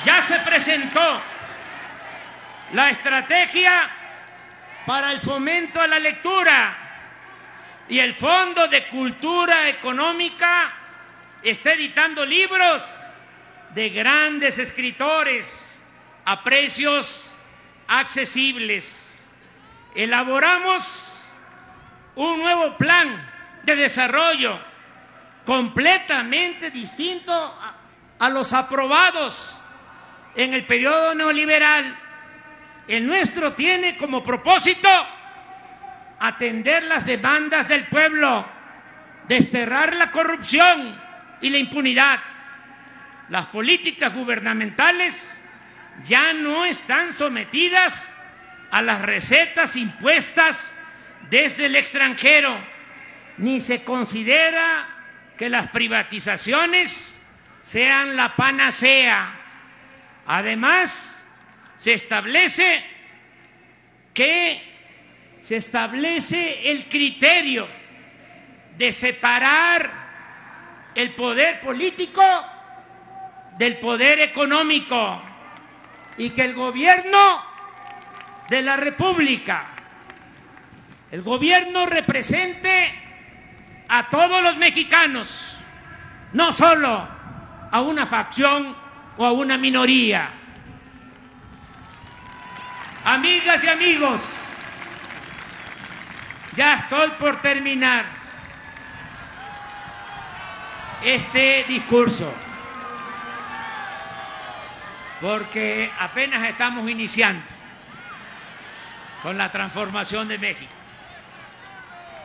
[0.04, 1.22] Ya se presentó
[2.74, 3.90] la estrategia
[4.86, 6.78] para el fomento a la lectura
[7.90, 10.74] y el Fondo de Cultura Económica
[11.42, 12.84] está editando libros
[13.74, 15.84] de grandes escritores
[16.26, 17.34] a precios
[17.88, 19.34] accesibles.
[19.96, 21.22] Elaboramos
[22.16, 23.30] un nuevo plan
[23.64, 24.60] de desarrollo
[25.46, 27.34] completamente distinto
[28.20, 29.58] a, los aprobados
[30.36, 31.98] en el periodo neoliberal.
[32.88, 34.90] El nuestro tiene como propósito
[36.20, 38.48] atender las demandas del pueblo,
[39.28, 41.08] desterrar la corrupción,
[41.42, 42.20] y la impunidad.
[43.30, 45.16] Las políticas gubernamentales
[46.06, 48.16] ya no están sometidas
[48.72, 50.76] a las recetas impuestas
[51.30, 52.58] desde el extranjero,
[53.38, 54.88] ni se considera
[55.38, 57.14] que las privatizaciones
[57.62, 59.36] sean la panacea.
[60.26, 61.27] Además,
[61.78, 62.84] se establece
[64.14, 64.62] que
[65.40, 67.68] se establece el criterio
[68.78, 70.08] de separar
[70.96, 72.24] el poder político
[73.58, 75.22] del poder económico
[76.18, 77.44] y que el gobierno
[78.50, 79.68] de la República,
[81.12, 82.94] el gobierno represente
[83.88, 85.58] a todos los mexicanos,
[86.34, 87.08] no solo
[87.72, 88.76] a una facción
[89.18, 90.37] o a una minoría.
[93.08, 94.22] Amigas y amigos,
[96.58, 98.04] ya estoy por terminar
[101.02, 102.30] este discurso,
[105.22, 107.46] porque apenas estamos iniciando
[109.24, 110.74] con la transformación de México.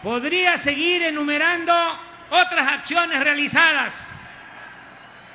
[0.03, 1.73] Podría seguir enumerando
[2.29, 4.29] otras acciones realizadas,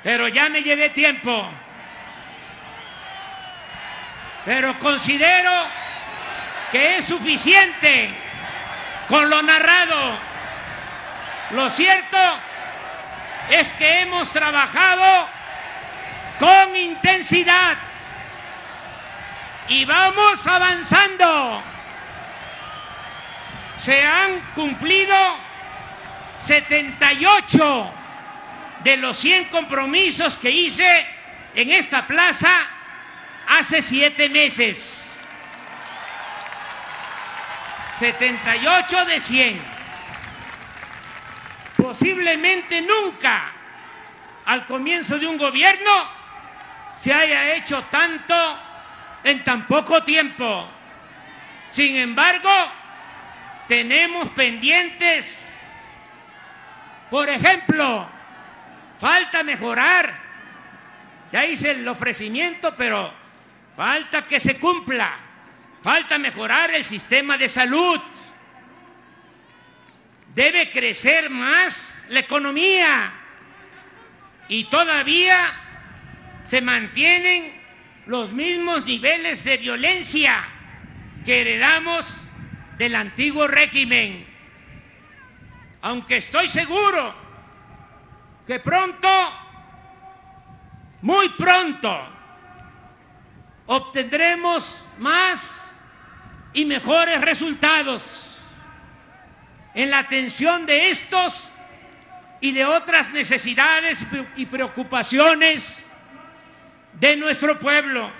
[0.02, 1.50] pero ya me llevé tiempo.
[4.48, 5.52] Pero considero
[6.72, 8.08] que es suficiente
[9.06, 10.18] con lo narrado.
[11.50, 12.16] Lo cierto
[13.50, 15.28] es que hemos trabajado
[16.38, 17.76] con intensidad
[19.68, 21.62] y vamos avanzando.
[23.76, 25.14] Se han cumplido
[26.38, 27.92] 78
[28.82, 31.06] de los 100 compromisos que hice
[31.54, 32.77] en esta plaza
[33.48, 35.04] hace siete meses.
[37.98, 39.78] 78 de 100
[41.88, 43.50] posiblemente nunca
[44.44, 45.90] al comienzo de un gobierno
[46.96, 48.34] se haya hecho tanto
[49.24, 50.68] en tan poco tiempo.
[51.70, 52.50] Sin embargo,
[53.66, 55.74] tenemos pendientes.
[57.10, 58.08] Por ejemplo,
[58.98, 60.14] falta mejorar.
[61.32, 63.12] Ya hice el ofrecimiento, pero
[63.78, 65.16] falta que se cumpla.
[65.80, 68.00] Falta mejorar el sistema de salud
[70.34, 73.12] debe crecer más la economía
[74.48, 75.54] y todavía
[76.42, 77.52] se mantienen
[78.06, 80.44] los mismos niveles de violencia
[81.24, 82.04] que heredamos
[82.78, 84.26] del antiguo régimen.
[85.82, 87.14] Aunque estoy seguro
[88.44, 89.08] que pronto,
[91.02, 92.17] muy pronto,
[93.68, 95.78] obtendremos más
[96.54, 98.36] y mejores resultados
[99.74, 101.50] en la atención de estos
[102.40, 104.04] y de otras necesidades
[104.36, 105.94] y preocupaciones
[106.94, 108.10] de nuestro pueblo.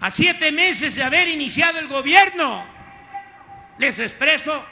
[0.00, 2.64] A siete meses de haber iniciado el gobierno,
[3.78, 4.62] les expreso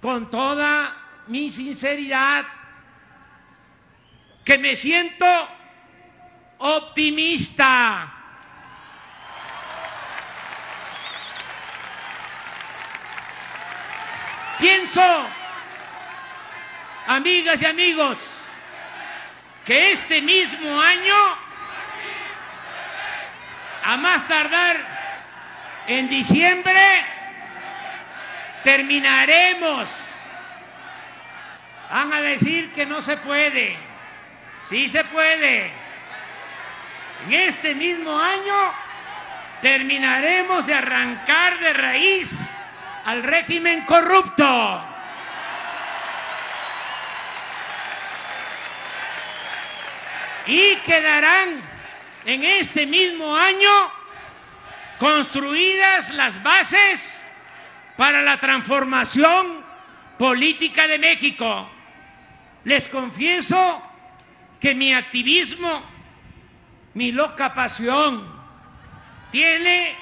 [0.00, 0.96] con toda
[1.26, 2.46] mi sinceridad
[4.42, 5.26] que me siento
[6.58, 8.21] optimista.
[14.62, 15.02] Pienso,
[17.08, 18.16] amigas y amigos,
[19.64, 21.16] que este mismo año,
[23.84, 24.76] a más tardar
[25.88, 27.04] en diciembre,
[28.62, 29.90] terminaremos.
[31.90, 33.76] Van a decir que no se puede.
[34.68, 35.72] Sí se puede.
[37.26, 38.72] En este mismo año
[39.60, 42.38] terminaremos de arrancar de raíz
[43.04, 44.82] al régimen corrupto.
[50.46, 51.62] Y quedarán
[52.24, 53.70] en este mismo año
[54.98, 57.26] construidas las bases
[57.96, 59.64] para la transformación
[60.18, 61.68] política de México.
[62.64, 63.82] Les confieso
[64.60, 65.82] que mi activismo,
[66.94, 68.24] mi loca pasión,
[69.30, 69.96] tiene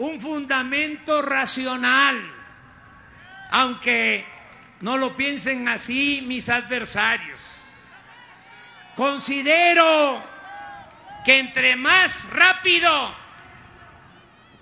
[0.00, 2.18] un fundamento racional,
[3.50, 4.24] aunque
[4.80, 7.38] no lo piensen así mis adversarios.
[8.96, 10.24] Considero
[11.22, 13.14] que entre más rápido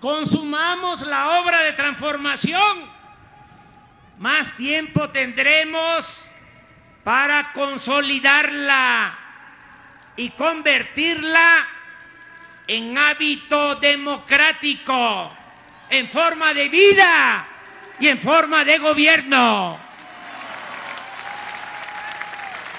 [0.01, 2.91] consumamos la obra de transformación,
[4.19, 6.29] más tiempo tendremos
[7.05, 9.17] para consolidarla
[10.17, 11.78] y convertirla
[12.69, 15.33] en hábito democrático,
[15.89, 17.47] en forma de vida
[17.99, 19.79] y en forma de gobierno.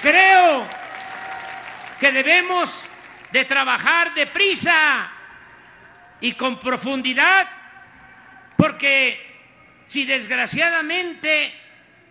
[0.01, 0.65] Creo
[1.99, 2.71] que debemos
[3.31, 5.11] de trabajar deprisa
[6.21, 7.49] y con profundidad,
[8.55, 9.25] porque
[9.87, 11.53] si desgraciadamente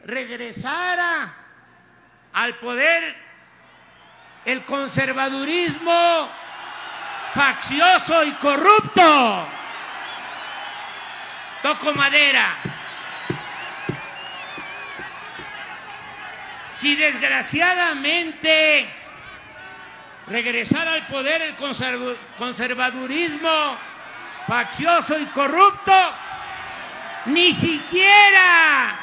[0.04, 1.34] regresara
[2.32, 3.16] al poder
[4.44, 6.28] el conservadurismo
[7.34, 9.46] faccioso y corrupto.
[11.62, 12.56] Toco madera.
[16.76, 18.88] Si desgraciadamente
[20.28, 21.56] regresara al poder el
[22.36, 23.76] conservadurismo
[24.46, 25.92] faccioso y corrupto,
[27.26, 28.96] ni siquiera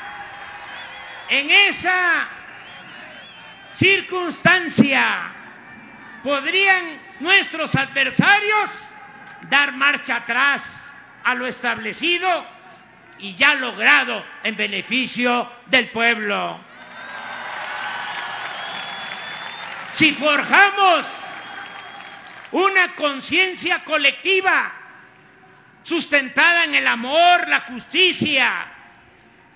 [1.30, 2.28] en esa
[3.74, 5.32] circunstancia
[6.24, 8.70] podrían nuestros adversarios
[9.50, 10.94] dar marcha atrás
[11.24, 12.46] a lo establecido
[13.20, 16.60] y ya logrado en beneficio del pueblo.
[19.94, 21.08] Si forjamos
[22.52, 24.74] una conciencia colectiva
[25.84, 28.68] sustentada en el amor, la justicia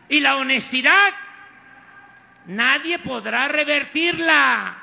[0.07, 1.13] y la honestidad,
[2.45, 4.77] nadie podrá revertirla.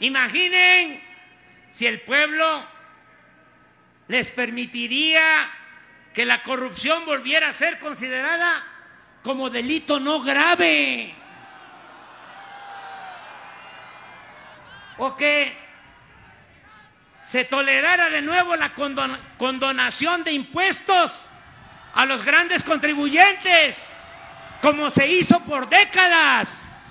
[0.00, 1.03] Imaginen
[1.74, 2.64] si el pueblo
[4.06, 5.50] les permitiría
[6.14, 8.64] que la corrupción volviera a ser considerada
[9.24, 11.12] como delito no grave.
[14.98, 15.52] O que
[17.24, 18.72] se tolerara de nuevo la
[19.36, 21.26] condonación de impuestos
[21.92, 23.92] a los grandes contribuyentes,
[24.62, 26.86] como se hizo por décadas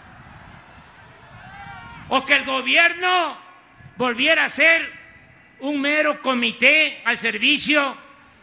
[2.09, 3.42] o que el gobierno
[3.95, 4.91] volviera a ser
[5.59, 7.97] un mero comité al servicio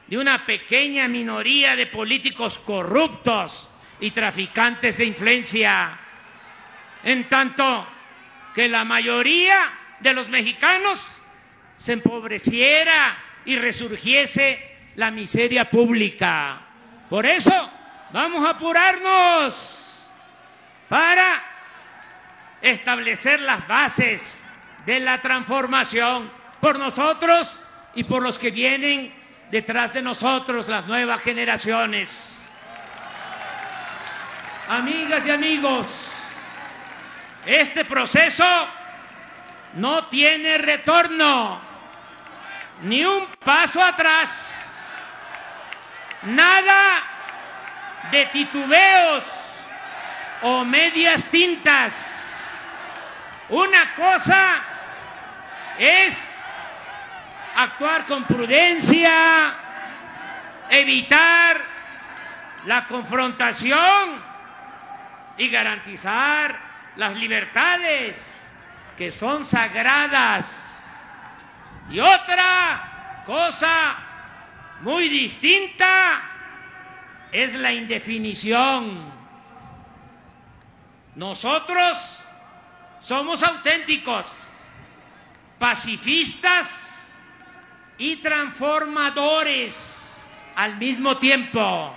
[0.07, 3.69] de una pequeña minoría de políticos corruptos
[4.01, 5.99] y traficantes de influencia,
[7.05, 7.87] en tanto
[8.55, 11.15] que la mayoría de los mexicanos
[11.77, 16.61] se empobreciera y resurgiese la miseria pública.
[17.09, 17.71] Por eso
[18.13, 20.11] vamos a apurarnos
[20.89, 21.43] para
[22.63, 24.50] establecer las bases
[24.85, 26.31] de la transformación
[26.61, 27.62] por nosotros
[27.94, 29.15] y por los que vienen
[29.51, 32.43] detrás de nosotros, las nuevas generaciones.
[34.69, 36.11] Amigas y amigos,
[37.44, 38.44] este proceso
[39.74, 41.61] no tiene retorno,
[42.82, 44.89] ni un paso atrás,
[46.23, 47.02] nada
[48.12, 49.24] de titubeos
[50.43, 52.16] o medias tintas.
[53.48, 54.62] Una cosa
[55.81, 56.31] es
[57.57, 59.55] actuar con prudencia,
[60.69, 61.62] evitar
[62.66, 64.23] la confrontación
[65.39, 66.61] y garantizar
[66.97, 68.47] las libertades
[68.94, 70.77] que son sagradas.
[71.90, 73.97] Y otra cosa
[74.82, 76.20] muy distinta
[77.32, 79.11] es la indefinición.
[81.15, 82.23] Nosotros
[83.01, 84.27] somos auténticos,
[85.61, 86.89] pacifistas
[87.99, 90.27] y transformadores
[90.57, 91.95] al mismo tiempo.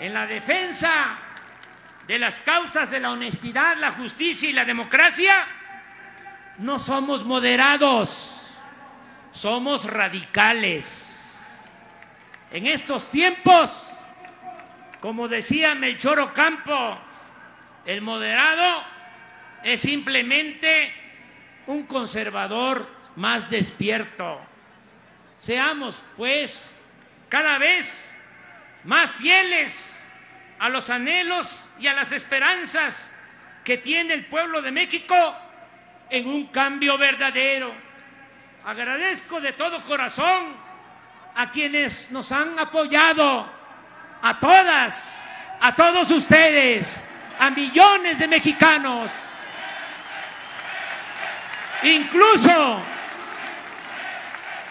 [0.00, 1.16] En la defensa
[2.08, 5.46] de las causas de la honestidad, la justicia y la democracia,
[6.58, 8.52] no somos moderados,
[9.30, 11.48] somos radicales.
[12.50, 13.92] En estos tiempos,
[15.00, 16.98] como decía Melchor Ocampo,
[17.86, 18.82] el moderado
[19.62, 21.01] es simplemente
[21.72, 22.86] un conservador
[23.16, 24.40] más despierto.
[25.38, 26.84] Seamos, pues,
[27.28, 28.16] cada vez
[28.84, 29.88] más fieles
[30.58, 33.16] a los anhelos y a las esperanzas
[33.64, 35.34] que tiene el pueblo de México
[36.10, 37.74] en un cambio verdadero.
[38.64, 40.54] Agradezco de todo corazón
[41.34, 43.50] a quienes nos han apoyado,
[44.22, 45.24] a todas,
[45.60, 47.08] a todos ustedes,
[47.38, 49.10] a millones de mexicanos,
[51.82, 52.82] incluso,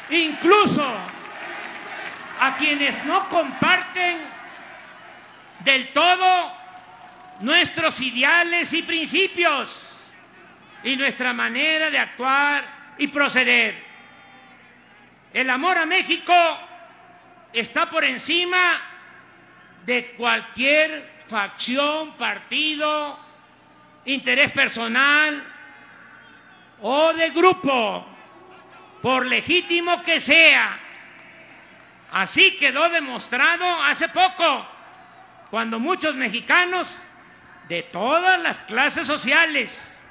[0.09, 0.95] incluso
[2.39, 4.19] a quienes no comparten
[5.59, 6.53] del todo
[7.41, 10.01] nuestros ideales y principios
[10.83, 13.91] y nuestra manera de actuar y proceder.
[15.33, 16.33] El amor a México
[17.53, 18.81] está por encima
[19.85, 23.19] de cualquier facción, partido,
[24.05, 25.50] interés personal
[26.81, 28.05] o de grupo,
[29.01, 30.79] por legítimo que sea.
[32.11, 34.67] Así quedó demostrado hace poco
[35.49, 36.93] cuando muchos mexicanos
[37.67, 40.03] de todas las clases sociales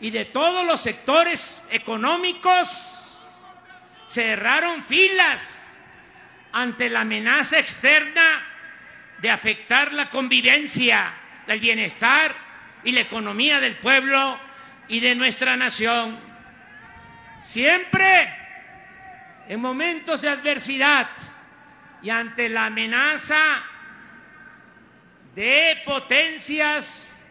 [0.00, 2.68] y de todos los sectores económicos
[4.08, 5.84] cerraron filas
[6.52, 8.42] ante la amenaza externa
[9.18, 11.12] de afectar la convivencia,
[11.46, 12.34] el bienestar
[12.84, 14.47] y la economía del pueblo
[14.88, 16.18] y de nuestra nación.
[17.44, 18.34] Siempre
[19.48, 21.08] en momentos de adversidad
[22.02, 23.62] y ante la amenaza
[25.34, 27.26] de potencias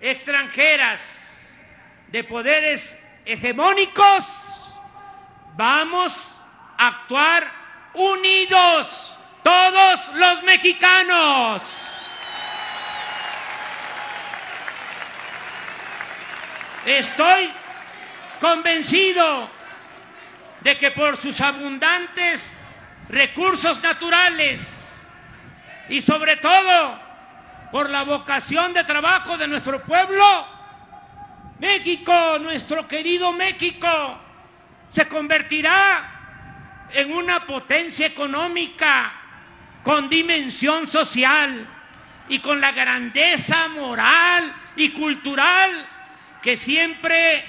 [0.00, 1.50] extranjeras,
[2.08, 4.46] de poderes hegemónicos,
[5.56, 6.40] vamos
[6.76, 7.52] a actuar
[7.94, 11.99] unidos todos los mexicanos.
[16.86, 17.50] Estoy
[18.40, 19.50] convencido
[20.62, 22.60] de que por sus abundantes
[23.08, 24.76] recursos naturales
[25.88, 26.98] y sobre todo
[27.70, 30.46] por la vocación de trabajo de nuestro pueblo,
[31.58, 34.18] México, nuestro querido México,
[34.88, 39.12] se convertirá en una potencia económica
[39.84, 41.66] con dimensión social
[42.28, 45.89] y con la grandeza moral y cultural
[46.42, 47.44] que siempre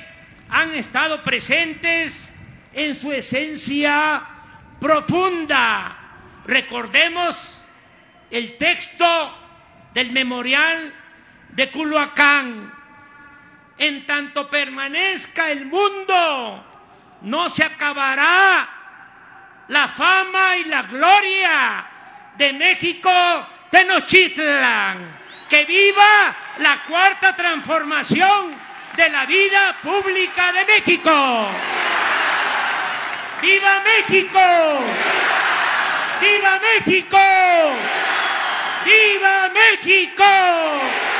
[0.49, 2.37] han estado presentes
[2.73, 4.23] en su esencia
[4.79, 5.97] profunda.
[6.45, 7.63] Recordemos
[8.29, 9.37] el texto
[9.93, 10.93] del memorial
[11.49, 12.73] de Culhuacán.
[13.77, 16.63] En tanto permanezca el mundo,
[17.21, 18.69] no se acabará
[19.69, 21.85] la fama y la gloria
[22.37, 23.09] de México
[23.71, 25.21] Tenochtitlan.
[25.49, 28.55] Que viva la cuarta transformación
[28.95, 31.47] de la vida pública de México.
[33.41, 34.39] ¡Viva México!
[36.19, 37.17] ¡Viva México!
[38.85, 41.10] ¡Viva México!